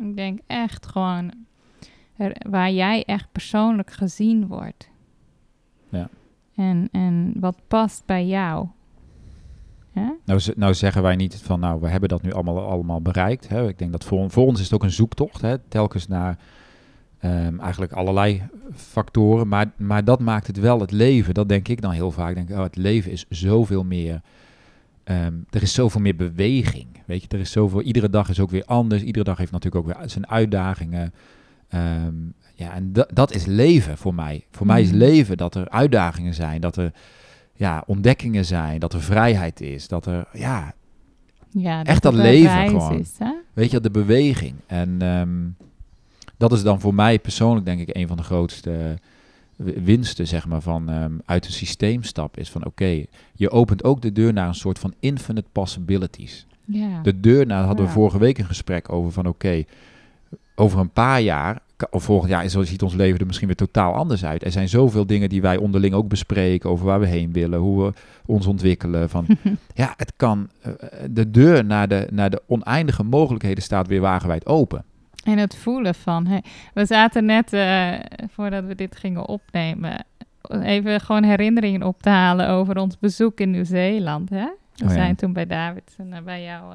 [0.00, 1.32] Ik denk echt gewoon
[2.48, 4.88] waar jij echt persoonlijk gezien wordt.
[5.88, 6.08] Ja.
[6.54, 8.66] En, en wat past bij jou.
[10.24, 13.48] Nou, nou zeggen wij niet van, nou, we hebben dat nu allemaal, allemaal bereikt.
[13.48, 13.68] Hè.
[13.68, 16.38] Ik denk dat voor, voor ons is het ook een zoektocht, hè, telkens naar
[17.24, 18.42] um, eigenlijk allerlei
[18.74, 19.48] factoren.
[19.48, 21.34] Maar, maar dat maakt het wel het leven.
[21.34, 22.34] Dat denk ik dan heel vaak.
[22.34, 24.20] Denk, oh, het leven is zoveel meer.
[25.04, 26.86] Um, er is zoveel meer beweging.
[27.06, 27.82] Weet je, er is zoveel.
[27.82, 29.02] Iedere dag is ook weer anders.
[29.02, 31.12] Iedere dag heeft natuurlijk ook weer zijn uitdagingen.
[31.74, 34.46] Um, ja, en dat is leven voor mij.
[34.50, 34.98] Voor mij is mhm.
[34.98, 36.92] leven dat er uitdagingen zijn, dat er
[37.54, 40.74] ja, ontdekkingen zijn, dat er vrijheid is, dat er ja,
[41.50, 42.98] ja echt dat leven gewoon.
[42.98, 43.12] Is?
[43.52, 44.54] Weet je, de beweging.
[44.66, 45.56] En um,
[46.36, 48.98] dat is dan voor mij persoonlijk denk ik een van de grootste
[49.56, 54.12] winsten zeg maar van um, uit het systeemstap is van oké, je opent ook de
[54.12, 56.46] deur naar een soort van infinite possibilities.
[56.64, 57.00] Ja.
[57.02, 59.64] De deur naar hadden we vorige week een gesprek over van oké,
[60.54, 63.94] over een paar jaar of volgend jaar zo ziet ons leven er misschien weer totaal
[63.94, 64.44] anders uit.
[64.44, 67.84] Er zijn zoveel dingen die wij onderling ook bespreken over waar we heen willen, hoe
[67.84, 67.92] we
[68.26, 69.08] ons ontwikkelen.
[69.08, 69.26] Van,
[69.74, 70.72] ja, het kan, uh,
[71.10, 74.84] de deur naar de, naar de oneindige mogelijkheden staat weer wagenwijd open.
[75.24, 77.94] En het voelen van, hey, we zaten net, uh,
[78.28, 80.04] voordat we dit gingen opnemen,
[80.62, 84.30] even gewoon herinneringen op te halen over ons bezoek in Nieuw-Zeeland.
[84.30, 84.46] Hè?
[84.74, 86.74] We oh, zijn toen bij David en bij jou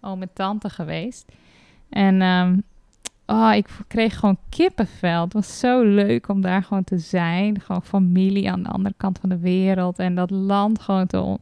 [0.00, 1.32] al met tante geweest.
[1.90, 2.62] En um,
[3.30, 5.24] oh, ik kreeg gewoon kippenvel.
[5.24, 7.60] Het was zo leuk om daar gewoon te zijn.
[7.60, 9.98] Gewoon familie aan de andere kant van de wereld.
[9.98, 11.38] En dat land gewoon te,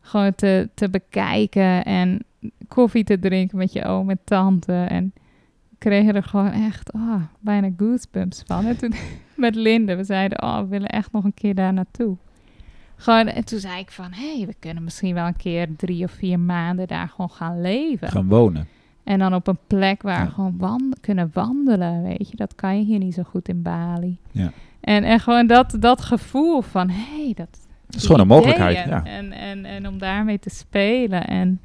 [0.00, 1.84] gewoon te, te bekijken.
[1.84, 2.24] En
[2.68, 4.72] koffie te drinken met je oom en tante.
[4.72, 5.12] En
[5.78, 8.64] kregen er gewoon echt oh, bijna goosebumps van.
[8.64, 8.94] En toen
[9.36, 12.16] met Linde, we zeiden, oh, we willen echt nog een keer daar naartoe.
[12.96, 16.04] Gewoon, en toen zei ik van, hé, hey, we kunnen misschien wel een keer drie
[16.04, 18.08] of vier maanden daar gewoon gaan leven.
[18.08, 18.68] Gaan wonen.
[19.06, 22.36] En dan op een plek waar we gewoon wand kunnen wandelen, weet je.
[22.36, 24.18] Dat kan je hier niet zo goed in Bali.
[24.30, 24.52] Ja.
[24.80, 27.48] En, en gewoon dat, dat gevoel van, hé, hey, dat...
[27.90, 29.04] is gewoon een mogelijkheid, ja.
[29.04, 31.60] En, en, en om daarmee te spelen en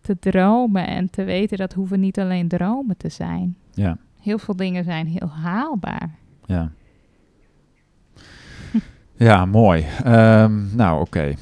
[0.00, 3.56] te dromen en te weten dat hoeven niet alleen dromen te zijn.
[3.70, 3.96] Ja.
[4.20, 6.10] Heel veel dingen zijn heel haalbaar.
[6.46, 6.70] Ja.
[9.16, 9.86] ja, mooi.
[10.06, 11.34] Um, nou, oké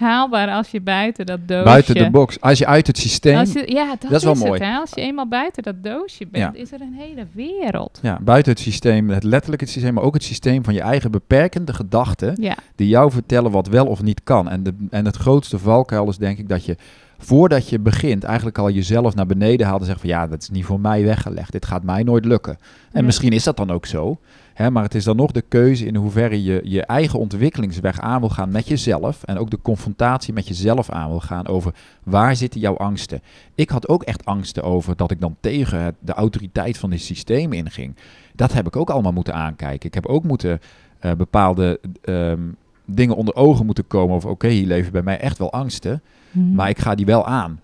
[0.00, 1.64] haalbaar als je buiten dat doosje...
[1.64, 2.40] Buiten de box.
[2.40, 3.34] Als je uit het systeem...
[3.66, 4.60] ja, dat, is wel mooi.
[4.60, 7.98] Als je eenmaal buiten dat doosje bent, is er een hele wereld.
[8.02, 11.10] Ja, buiten het systeem, het letterlijk het systeem, maar ook het systeem van je eigen
[11.10, 12.54] beperkende gedachten...
[12.74, 14.48] die jou vertellen wat wel of niet kan.
[14.48, 16.76] En, de, en het grootste valkuil is denk ik dat je
[17.18, 20.50] voordat je begint eigenlijk al jezelf naar beneden haalt en zegt van ja, dat is
[20.50, 21.52] niet voor mij weggelegd.
[21.52, 22.58] Dit gaat mij nooit lukken.
[22.92, 24.18] En misschien is dat dan ook zo.
[24.56, 28.20] Hè, maar het is dan nog de keuze in hoeverre je je eigen ontwikkelingsweg aan
[28.20, 29.22] wil gaan met jezelf.
[29.22, 33.22] En ook de confrontatie met jezelf aan wil gaan over waar zitten jouw angsten.
[33.54, 37.00] Ik had ook echt angsten over dat ik dan tegen het, de autoriteit van dit
[37.00, 37.96] systeem inging.
[38.34, 39.88] Dat heb ik ook allemaal moeten aankijken.
[39.88, 40.60] Ik heb ook moeten
[41.04, 45.38] uh, bepaalde um, dingen onder ogen moeten komen over oké, hier leven bij mij echt
[45.38, 46.02] wel angsten.
[46.30, 46.54] Mhm.
[46.54, 47.60] Maar ik ga die wel aan.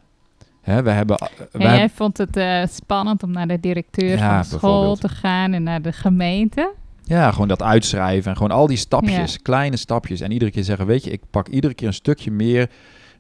[0.61, 1.17] Hè, we hebben,
[1.53, 5.63] uh, jij vond het uh, spannend om naar de directeur van school te gaan en
[5.63, 6.81] naar de gemeente.
[7.13, 10.21] Ja, gewoon dat uitschrijven en gewoon al die stapjes, kleine stapjes.
[10.21, 12.71] En iedere keer zeggen, weet je, ik pak iedere keer een stukje meer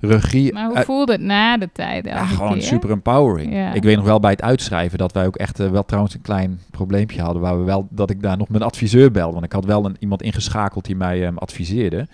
[0.01, 0.53] regie.
[0.53, 2.05] Maar hoe voelde het na de tijd?
[2.05, 3.75] Ja, gewoon super empowering.
[3.75, 6.21] Ik weet nog wel bij het uitschrijven dat wij ook echt uh, wel trouwens een
[6.21, 7.43] klein probleempje hadden.
[7.43, 9.33] Waar we wel dat ik daar nog mijn adviseur belde.
[9.33, 12.07] Want ik had wel een, iemand ingeschakeld die mij um, adviseerde.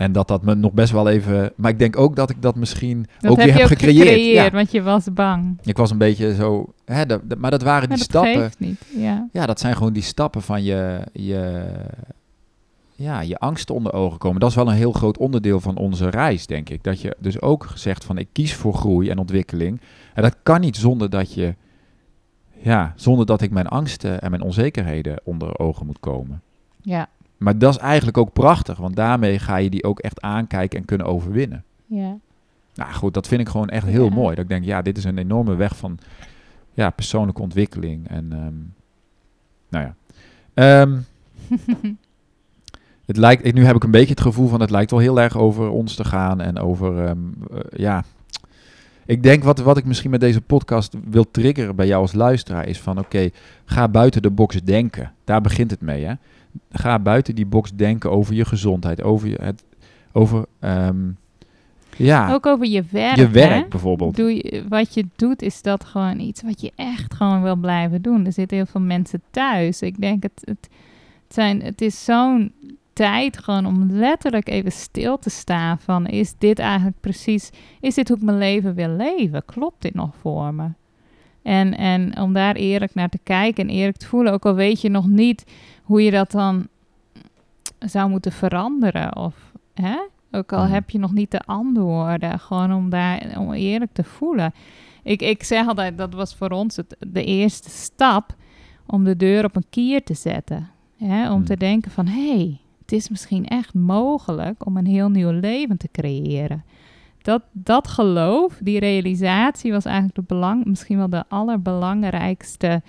[0.00, 1.52] En dat dat me nog best wel even.
[1.56, 4.24] Maar ik denk ook dat ik dat misschien ook weer heb, gecreëerd.
[4.24, 4.50] ja.
[4.50, 5.58] Want je was bang.
[5.62, 6.72] Ik was een beetje zo.
[6.84, 7.04] Hè,
[7.38, 8.50] maar dat waren die dat stappen.
[8.58, 9.28] Niet, ja.
[9.32, 11.64] ja, dat zijn gewoon die stappen van je, je,
[12.94, 14.40] ja, je angsten onder ogen komen.
[14.40, 16.84] Dat is wel een heel groot onderdeel van onze reis, denk ik.
[16.84, 19.80] Dat je dus ook zegt van ik kies voor groei en ontwikkeling.
[20.14, 21.54] En dat kan niet zonder dat je.
[22.62, 26.42] Ja, zonder dat ik mijn angsten en mijn onzekerheden onder ogen moet komen.
[26.82, 27.08] Ja,
[27.40, 30.84] maar dat is eigenlijk ook prachtig, want daarmee ga je die ook echt aankijken en
[30.84, 31.64] kunnen overwinnen.
[31.86, 32.16] Ja.
[32.74, 34.34] Nou goed, dat vind ik gewoon echt heel mooi.
[34.34, 35.98] Dat ik denk, ja, dit is een enorme weg van
[36.74, 38.08] ja, persoonlijke ontwikkeling.
[38.08, 38.74] En um,
[39.68, 39.90] nou
[40.54, 40.82] ja.
[40.82, 41.06] Um,
[43.10, 45.36] het lijkt, nu heb ik een beetje het gevoel van het lijkt wel heel erg
[45.36, 48.04] over ons te gaan en over, um, uh, ja.
[49.06, 52.66] Ik denk wat, wat ik misschien met deze podcast wil triggeren bij jou als luisteraar
[52.66, 53.30] is van oké,
[53.64, 55.12] ga buiten de box denken.
[55.24, 56.14] Daar begint het mee hè
[56.70, 59.64] ga buiten die box denken over je gezondheid, over je, het,
[60.12, 61.16] over, um,
[61.96, 62.32] ja.
[62.32, 63.16] Ook over je werk.
[63.16, 64.16] Je werk bijvoorbeeld.
[64.16, 68.02] Doe je, wat je doet, is dat gewoon iets wat je echt gewoon wil blijven
[68.02, 68.26] doen.
[68.26, 69.82] Er zitten heel veel mensen thuis.
[69.82, 70.68] Ik denk, het, het,
[71.24, 72.52] het, zijn, het is zo'n
[72.92, 78.08] tijd gewoon om letterlijk even stil te staan van, is dit eigenlijk precies, is dit
[78.08, 79.44] hoe ik mijn leven wil leven?
[79.44, 80.68] Klopt dit nog voor me?
[81.42, 84.80] En, en om daar eerlijk naar te kijken en eerlijk te voelen, ook al weet
[84.80, 85.44] je nog niet
[85.90, 86.68] hoe je dat dan
[87.78, 89.16] zou moeten veranderen.
[89.16, 89.96] Of, hè?
[90.30, 90.72] Ook al hmm.
[90.72, 94.52] heb je nog niet de antwoorden, gewoon om daar om eerlijk te voelen.
[95.02, 98.34] Ik, ik zeg altijd, dat was voor ons het, de eerste stap
[98.86, 100.68] om de deur op een kier te zetten.
[100.96, 101.32] Hè?
[101.32, 101.60] Om te hmm.
[101.60, 105.88] denken van, hé, hey, het is misschien echt mogelijk om een heel nieuw leven te
[105.92, 106.64] creëren.
[107.22, 112.82] Dat, dat geloof, die realisatie was eigenlijk de belang, misschien wel de allerbelangrijkste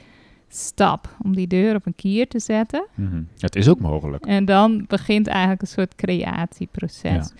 [0.54, 2.86] stap om die deur op een kier te zetten.
[2.96, 4.26] Mm Het is ook mogelijk.
[4.26, 7.34] En dan begint eigenlijk een soort creatieproces.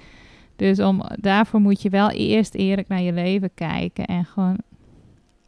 [0.56, 4.58] Dus om, daarvoor moet je wel eerst eerlijk naar je leven kijken en gewoon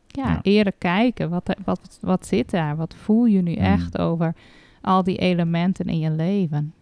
[0.07, 0.39] ja, ja.
[0.41, 1.29] eerlijk kijken.
[1.29, 2.75] Wat, wat, wat zit daar?
[2.75, 3.63] Wat voel je nu mhm.
[3.63, 4.35] echt over
[4.81, 6.73] al die elementen in je leven?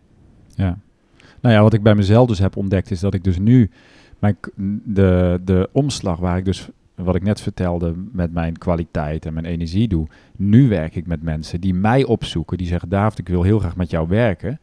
[0.55, 0.77] Ja.
[1.41, 3.69] Nou ja, wat ik bij mezelf dus heb ontdekt is dat ik dus nu
[4.19, 4.37] mijn,
[4.83, 6.69] de, de omslag waar ik dus
[7.03, 10.07] wat ik net vertelde met mijn kwaliteit en mijn energie doe.
[10.35, 13.75] Nu werk ik met mensen die mij opzoeken, die zeggen, David, ik wil heel graag
[13.75, 14.59] met jou werken.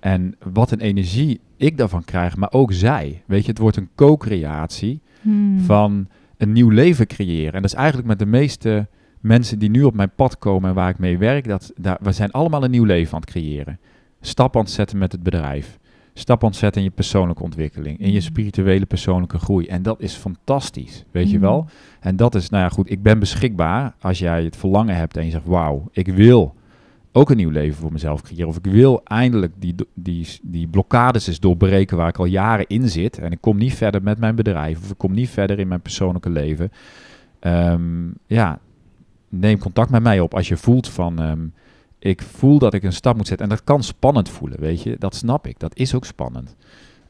[0.00, 3.22] En wat een energie ik daarvan krijg, maar ook zij.
[3.26, 5.60] Weet je, het wordt een co-creatie hmm.
[5.60, 7.52] van een nieuw leven creëren.
[7.52, 8.88] En dat is eigenlijk met de meeste
[9.20, 12.12] mensen die nu op mijn pad komen en waar ik mee werk, dat, daar, we
[12.12, 13.78] zijn allemaal een nieuw leven aan het creëren.
[14.20, 15.78] Stap aan het zetten met het bedrijf.
[16.20, 18.20] Stap zetten in je persoonlijke ontwikkeling, in je hmm.
[18.20, 19.66] spirituele persoonlijke groei.
[19.66, 21.46] En dat is fantastisch, weet je hmm.
[21.46, 21.66] wel?
[22.00, 25.24] En dat is, nou ja, goed, ik ben beschikbaar als jij het verlangen hebt en
[25.24, 26.54] je zegt, wauw, ik wil
[27.12, 28.48] ook een nieuw leven voor mezelf creëren.
[28.48, 32.88] Of ik wil eindelijk die, die, die blokkades eens doorbreken waar ik al jaren in
[32.88, 33.18] zit.
[33.18, 34.78] En ik kom niet verder met mijn bedrijf.
[34.82, 36.72] Of ik kom niet verder in mijn persoonlijke leven.
[37.38, 38.58] Ehm, ja,
[39.28, 41.20] neem contact met mij op als je voelt van...
[41.20, 41.46] Ehm,
[42.00, 43.46] ik voel dat ik een stap moet zetten.
[43.46, 44.96] En dat kan spannend voelen, weet je.
[44.98, 45.58] Dat snap ik.
[45.58, 46.56] Dat is ook spannend.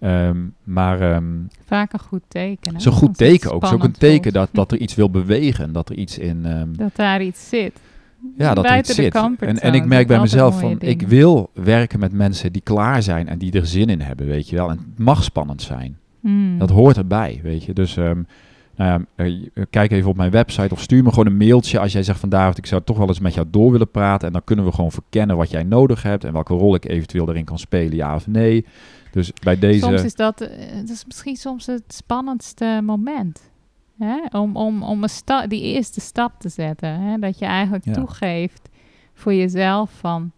[0.00, 1.22] Ehm, maar...
[1.66, 2.80] Vaak een goed teken.
[2.80, 3.66] Zo'n goed teken ook.
[3.66, 5.72] Zo ook een teken dat, dat er iets wil bewegen.
[5.72, 6.46] Dat er iets in...
[6.76, 7.80] dat daar iets zit
[8.36, 9.14] ja, dat het zit.
[9.14, 13.28] En, en ik merk bij mezelf van, ik wil werken met mensen die klaar zijn
[13.28, 14.70] en die er zin in hebben, weet je wel.
[14.70, 15.98] En het mag spannend zijn.
[16.20, 16.58] Hmm.
[16.58, 17.72] Dat hoort erbij, weet je.
[17.72, 17.96] Dus
[18.80, 21.78] um, nou ja, uh, kijk even op mijn website of stuur me gewoon een mailtje
[21.78, 24.26] als jij zegt van David, ik zou toch wel eens met jou door willen praten.
[24.26, 27.28] En dan kunnen we gewoon verkennen wat jij nodig hebt en welke rol ik eventueel
[27.28, 28.66] erin kan spelen, ja of nee.
[29.10, 29.84] Dus bij deze...
[29.84, 33.50] Soms is dat, dat is misschien soms het spannendste moment.
[33.98, 34.38] Hè?
[34.38, 37.00] Om, om, om een sta die eerste stap te zetten.
[37.00, 37.18] Hè?
[37.18, 38.68] Dat je eigenlijk toegeeft
[39.14, 40.32] voor jezelf van...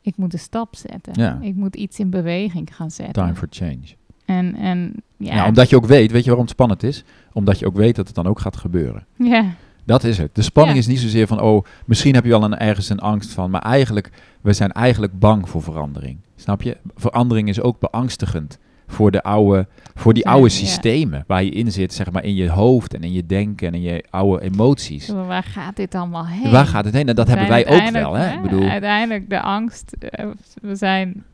[0.00, 1.12] ik moet een stap zetten.
[1.16, 1.38] Ja.
[1.40, 3.22] Ik moet iets in beweging gaan zetten.
[3.22, 3.94] Time for change.
[4.24, 5.34] En, en, ja.
[5.34, 5.46] ja.
[5.46, 7.04] omdat je ook weet, weet je waarom het spannend is?
[7.32, 9.06] Omdat je ook weet dat het dan ook gaat gebeuren.
[9.16, 9.44] Ja.
[9.84, 10.34] Dat is het.
[10.34, 13.32] De spanning is niet zozeer van, oh, misschien heb je wel een, ergens een angst
[13.32, 14.10] van, maar eigenlijk,
[14.40, 16.18] we zijn eigenlijk bang voor verandering.
[16.36, 16.76] Snap je?
[16.96, 21.94] Verandering is ook beangstigend voor, de oude, voor die oude systemen waar je in zit,
[21.94, 25.08] zeg maar in je hoofd en in je denken en in je oude emoties.
[25.08, 26.50] waar gaat dit allemaal heen?
[26.50, 27.08] Waar gaat het heen?
[27.08, 28.14] En dat hebben wij ook wel.
[28.14, 28.34] Hè?
[28.34, 30.26] Ik bedoel, uiteindelijk de angst, eh,
[30.62, 31.24] we zijn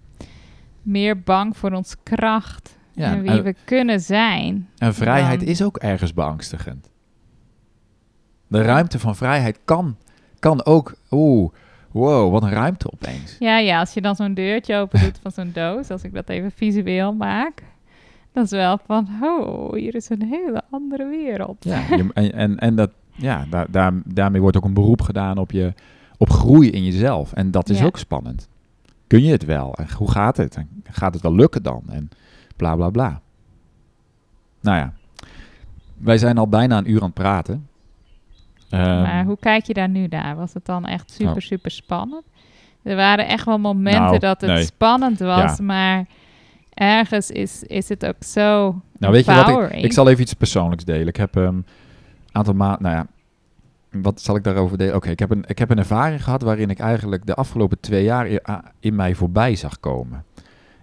[0.82, 4.68] meer bang voor ons kracht en wie we kunnen zijn.
[4.78, 6.90] En vrijheid is ook ergens beangstigend.
[8.46, 9.96] De ruimte van vrijheid kan,
[10.38, 10.94] kan ook.
[11.11, 11.53] Oeh,
[11.90, 13.36] Wow, wat een ruimte opeens.
[13.38, 16.28] Ja, ja, als je dan zo'n deurtje open doet van zo'n doos, als ik dat
[16.28, 17.62] even visueel maak,
[18.32, 21.64] dan is wel van, oh, hier is een hele andere wereld.
[21.64, 25.51] Ja, en, en, en dat, ja, daar, daar, daarmee wordt ook een beroep gedaan op,
[25.51, 25.72] je,
[26.16, 27.32] op groei in jezelf.
[27.32, 28.48] En dat is ook spannend.
[29.07, 29.74] Kun je het wel?
[29.74, 30.57] En hoe gaat het?
[30.57, 31.82] En gaat het wel lukken dan?
[31.88, 32.09] En
[32.61, 33.20] bla bla bla.
[34.61, 34.92] Nou ja,
[35.98, 37.68] wij zijn al bijna een uur aan het praten.
[38.70, 40.36] Ehm, maar hoe kijk je daar nu naar?
[40.36, 41.40] Was het dan echt super, oh.
[41.40, 42.24] super spannend?
[42.82, 46.06] Er waren echt wel momenten nou, dat het spannend was, maar
[46.74, 48.80] ergens is, is het ook zo.
[48.98, 49.72] Nou, weet je wat?
[49.72, 51.06] Ik, ik zal even iets persoonlijks delen.
[51.06, 51.64] Ik heb een um,
[52.32, 52.82] aantal maanden.
[52.82, 53.06] Nou ja,
[54.00, 54.94] wat zal ik daarover delen?
[54.94, 58.04] Oké, ik, heb een, ik heb een ervaring gehad waarin ik eigenlijk de afgelopen twee
[58.04, 58.40] jaar in,
[58.80, 60.24] in mij voorbij zag komen.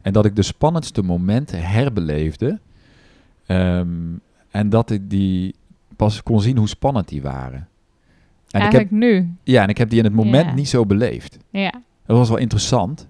[0.07, 2.59] En dat ik de spannendste momenten herbeleefde.
[3.45, 3.87] Ehm,
[4.49, 5.55] en dat ik die
[5.95, 7.67] pas kon zien hoe spannend die waren.
[8.49, 9.33] En Eigenlijk ik heb, nu.
[9.43, 11.37] Ja, en ik heb die in het moment niet zo beleefd.
[11.49, 11.71] Ja.
[12.05, 13.07] Dat was wel interessant.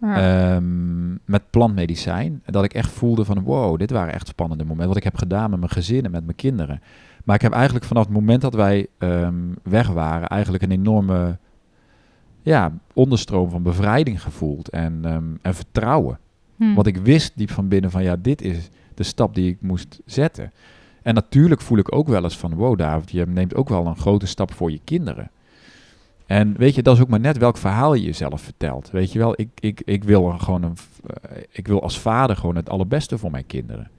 [0.00, 2.42] Ehm, met plantmedicijn.
[2.44, 4.88] Dat ik echt voelde van wow, dit waren echt spannende momenten.
[4.88, 6.80] Wat ik heb gedaan met mijn gezin en met mijn kinderen.
[7.24, 11.38] Maar ik heb eigenlijk vanaf het moment dat wij ehm, weg waren, eigenlijk een enorme
[12.42, 16.18] ja, onderstroom van bevrijding gevoeld en, um, en vertrouwen.
[16.56, 16.74] Hm.
[16.74, 20.00] Want ik wist diep van binnen van ja, dit is de stap die ik moest
[20.04, 20.52] zetten.
[21.02, 23.96] En natuurlijk voel ik ook wel eens van, wow David, je neemt ook wel een
[23.96, 25.30] grote stap voor je kinderen.
[26.26, 28.90] En weet je, dat is ook maar net welk verhaal je jezelf vertelt.
[28.90, 30.76] Weet je wel, ik, ik, ik, wil, gewoon een,
[31.06, 33.90] eh, ik wil als vader gewoon het allerbeste voor mijn kinderen.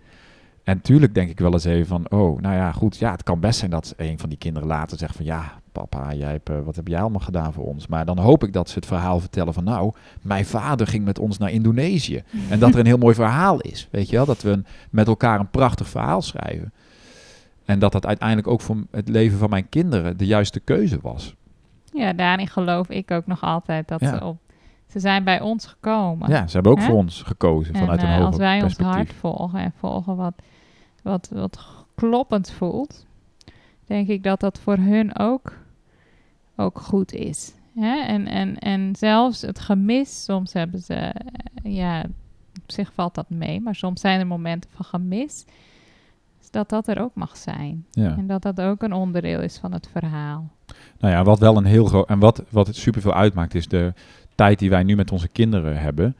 [0.67, 3.39] En natuurlijk denk ik wel eens even van, oh, nou ja, goed, ja, het kan
[3.39, 6.59] best zijn dat een van die kinderen later zegt van, ja, papa, jij hebt, eh,
[6.63, 7.87] wat heb jij allemaal gedaan voor ons?
[7.87, 9.91] Maar dan hoop ik dat ze het verhaal vertellen van, nou,
[10.21, 12.23] mijn vader ging met ons naar Indonesië.
[12.49, 15.39] en dat er een heel mooi verhaal is, weet je wel, dat we met elkaar
[15.39, 16.73] een prachtig verhaal schrijven.
[17.65, 21.35] En dat dat uiteindelijk ook voor het leven van mijn kinderen de juiste keuze was.
[21.93, 24.37] Ja, daarin geloof ik ook nog altijd dat ze op.
[24.87, 26.29] Ze zijn bij ons gekomen.
[26.29, 29.13] Ja, ze hebben ook voor ons gekozen vanuit een uh, hoger Als wij ons hart
[29.13, 30.33] volgen en volgen wat,
[31.07, 31.59] wat, wat
[31.95, 33.05] kloppend voelt,
[33.85, 35.57] denk ik dat dat voor hun ook,
[36.55, 37.53] ook goed is.
[37.75, 38.01] Hè?
[38.01, 41.13] En, en, en zelfs het gemis, soms hebben ze, eh,
[41.75, 42.05] ja,
[42.63, 45.45] op zich valt dat mee, maar soms zijn er momenten van gemis
[46.51, 47.85] dat dat er ook mag zijn.
[47.91, 48.17] Ja.
[48.17, 50.49] En dat dat ook een onderdeel is van het verhaal.
[50.99, 52.09] Nou ja, wat wel een heel groot.
[52.09, 53.93] En wat, wat het superveel uitmaakt, is de
[54.35, 56.15] tijd die wij nu met onze kinderen hebben.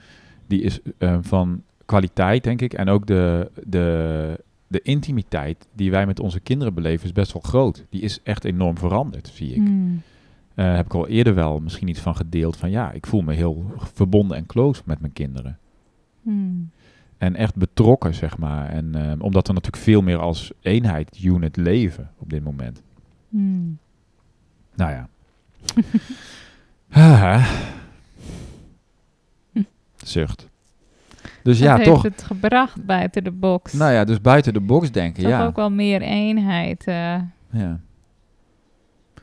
[0.48, 2.74] Die is uh, van kwaliteit, denk ik.
[2.74, 7.42] En ook de, de, de intimiteit die wij met onze kinderen beleven is best wel
[7.42, 7.86] groot.
[7.90, 9.62] Die is echt enorm veranderd, zie ik.
[9.62, 10.02] Mm.
[10.54, 13.72] heb ik al eerder wel misschien iets van gedeeld van ja, ik voel me heel
[13.78, 15.58] verbonden en close met mijn kinderen.
[16.22, 16.70] Mm.
[17.18, 18.70] En echt betrokken, zeg maar.
[18.70, 22.84] En uh, omdat we natuurlijk veel meer als eenheid, unit leven op dit moment.
[23.30, 23.78] Mm.
[24.76, 25.10] Nou ja.
[30.04, 30.48] Zucht.
[31.48, 32.02] Dus ja, toch.
[32.02, 33.74] het gebracht buiten de box.
[33.74, 35.46] Nou ja, dus buiten de box denken, toch ja.
[35.46, 36.88] ook wel meer eenheid.
[36.88, 36.94] Uh.
[37.50, 37.80] Ja.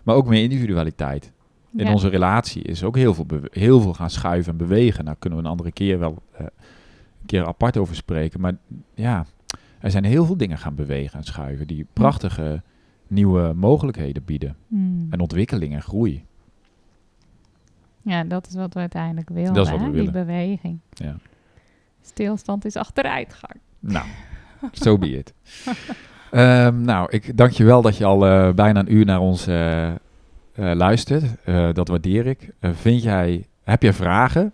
[0.02, 1.32] Maar ook meer individualiteit.
[1.76, 5.04] In onze relatie is ook heel veel, heel veel gaan schuiven en bewegen.
[5.04, 8.40] Nou kunnen we een andere keer wel uh, een keer apart over spreken.
[8.40, 8.56] Maar
[8.94, 9.26] ja,
[9.78, 12.62] er zijn heel veel dingen gaan bewegen en schuiven die prachtige
[13.06, 14.56] nieuwe mogelijkheden bieden.
[14.68, 15.06] Hmm.
[15.10, 16.24] En ontwikkeling en groei.
[18.02, 20.12] Ja, dat is wat we uiteindelijk willen, dat is wat we willen.
[20.12, 20.78] die beweging.
[20.90, 21.16] Ja.
[22.06, 23.60] Stilstand is achteruitgang.
[23.80, 24.06] Nou,
[24.72, 25.32] zo be it.
[26.32, 29.48] um, nou, ik dank je wel dat je al uh, bijna een uur naar ons
[29.48, 29.94] uh, uh,
[30.54, 31.24] luistert.
[31.72, 32.50] dat waardeer ik.
[32.60, 34.52] vind jij, heb je vragen?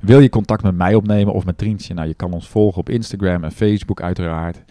[0.00, 1.94] Wil je contact met mij opnemen of met Trientje?
[1.94, 4.62] Nou, je kan ons volgen op Instagram en Facebook uiteraard.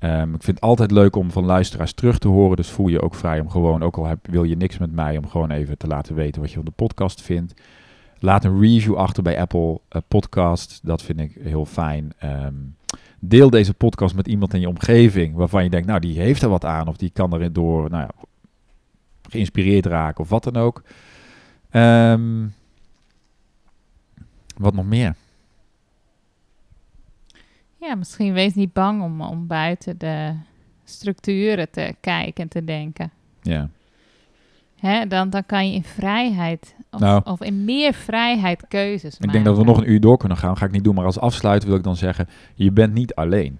[0.00, 2.56] Um, ik vind het altijd leuk om van luisteraars terug te horen.
[2.56, 5.28] Dus voel je ook vrij om gewoon, ook al wil je niks met mij, om
[5.28, 7.54] gewoon even te laten weten wat je van de podcast vindt.
[8.24, 10.80] Laat een review achter bij Apple uh, Podcast.
[10.82, 12.12] Dat vind ik heel fijn.
[12.24, 12.76] Um,
[13.18, 16.48] deel deze podcast met iemand in je omgeving waarvan je denkt, nou, die heeft er
[16.48, 16.88] wat aan.
[16.88, 18.10] Of die kan erin door nou ja,
[19.28, 20.82] geïnspireerd raken of wat dan ook.
[21.70, 22.54] Um,
[24.56, 25.14] wat nog meer?
[27.80, 30.34] Ja, misschien wees niet bang om, om buiten de
[30.84, 33.10] structuren te kijken en te denken.
[33.42, 33.68] Ja.
[34.86, 39.32] Hè, dan, dan kan je in vrijheid, of, nou, of in meer vrijheid keuzes Ik
[39.32, 40.56] denk dat we nog een uur door kunnen gaan.
[40.56, 43.58] ga ik niet doen, maar als afsluiten wil ik dan zeggen, je bent niet alleen.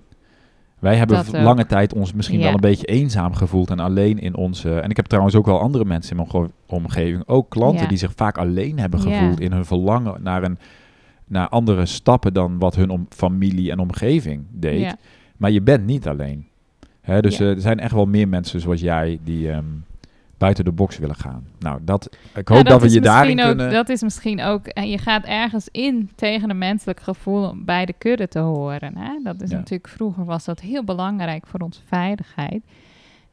[0.78, 4.80] Wij hebben lange tijd ons misschien wel een beetje eenzaam gevoeld en alleen in onze...
[4.80, 8.12] En ik heb trouwens ook wel andere mensen in mijn omgeving, ook klanten die zich
[8.16, 10.58] vaak alleen hebben gevoeld in hun verlangen naar een
[11.26, 14.96] naar andere stappen dan wat hun om, familie en omgeving deed.
[15.36, 16.46] Maar je bent niet alleen.
[17.00, 19.84] Hè, dus eh, er zijn echt wel meer mensen zoals jij die um,
[20.38, 21.46] buiten de box willen gaan.
[21.58, 23.70] Nou, dat, ik hoop dat, we je daarin ook, kunnen...
[23.70, 24.66] Dat is misschien ook...
[24.66, 28.96] En je gaat ergens in tegen een menselijk gevoel om bij de kudde te horen.
[28.96, 29.18] Hè?
[29.22, 29.88] Dat is natuurlijk...
[29.88, 32.62] Vroeger was dat heel belangrijk voor onze veiligheid.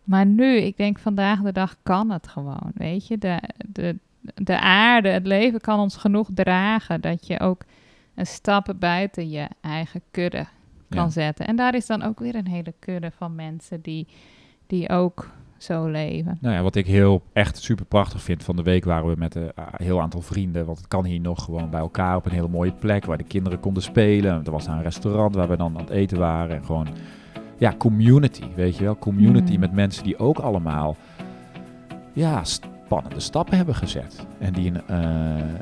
[0.03, 3.17] Maar nu, ik denk vandaag de dag kan het gewoon, weet je.
[3.17, 3.97] De, de,
[4.35, 7.63] de aarde, het leven kan ons genoeg dragen dat je ook
[8.15, 10.45] een stap buiten je eigen kudde
[10.89, 11.47] kan zetten.
[11.47, 14.07] En daar is dan ook weer een hele kudde van mensen die,
[14.67, 15.31] die ook
[15.63, 16.37] zo leven.
[16.41, 19.35] Nou ja, wat ik heel echt super prachtig vind van de week waren we met
[19.35, 22.47] een heel aantal vrienden, want het kan hier nog gewoon bij elkaar op een hele
[22.47, 24.45] mooie plek waar de kinderen konden spelen.
[24.45, 26.87] Er was een restaurant waar we dan aan het eten waren en gewoon
[27.57, 29.59] ja, community, weet je wel, community mm.
[29.59, 30.95] met mensen die ook allemaal
[32.13, 34.25] ja, spannende stappen hebben gezet.
[34.39, 34.77] En, die, uh,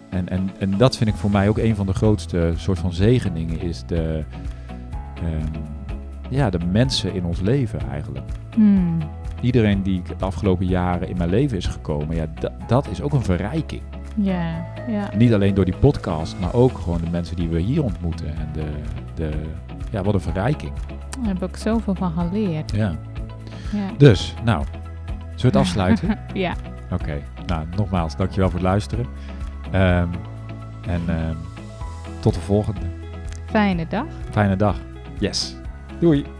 [0.10, 2.94] en, en, en dat vind ik voor mij ook een van de grootste soort van
[2.94, 4.24] zegeningen, is de,
[5.24, 5.44] uh,
[6.30, 8.26] ja, de mensen in ons leven eigenlijk.
[8.54, 8.98] Hmm.
[9.42, 12.26] Iedereen die de afgelopen jaren in mijn leven is gekomen, ja,
[12.68, 13.82] dat is ook een verrijking.
[14.16, 15.10] Ja, ja.
[15.16, 18.28] Niet alleen door die podcast, maar ook gewoon de mensen die we hier ontmoeten.
[18.28, 18.66] En de,
[19.16, 19.32] de,
[19.92, 20.72] ja, wat een verrijking.
[21.10, 22.76] Daar heb ik ook zoveel van geleerd.
[22.76, 22.96] Ja.
[23.72, 23.92] ja.
[23.98, 26.20] Dus, nou, zullen we het afsluiten?
[26.34, 26.54] ja.
[26.92, 29.06] Oké, nou nogmaals, dankjewel voor het luisteren.
[29.66, 30.10] Um,
[30.88, 31.38] en um,
[32.20, 32.82] tot de volgende.
[33.46, 34.06] Fijne dag.
[34.32, 34.76] Fijne dag.
[35.20, 35.56] Yes.
[36.00, 36.39] Doei.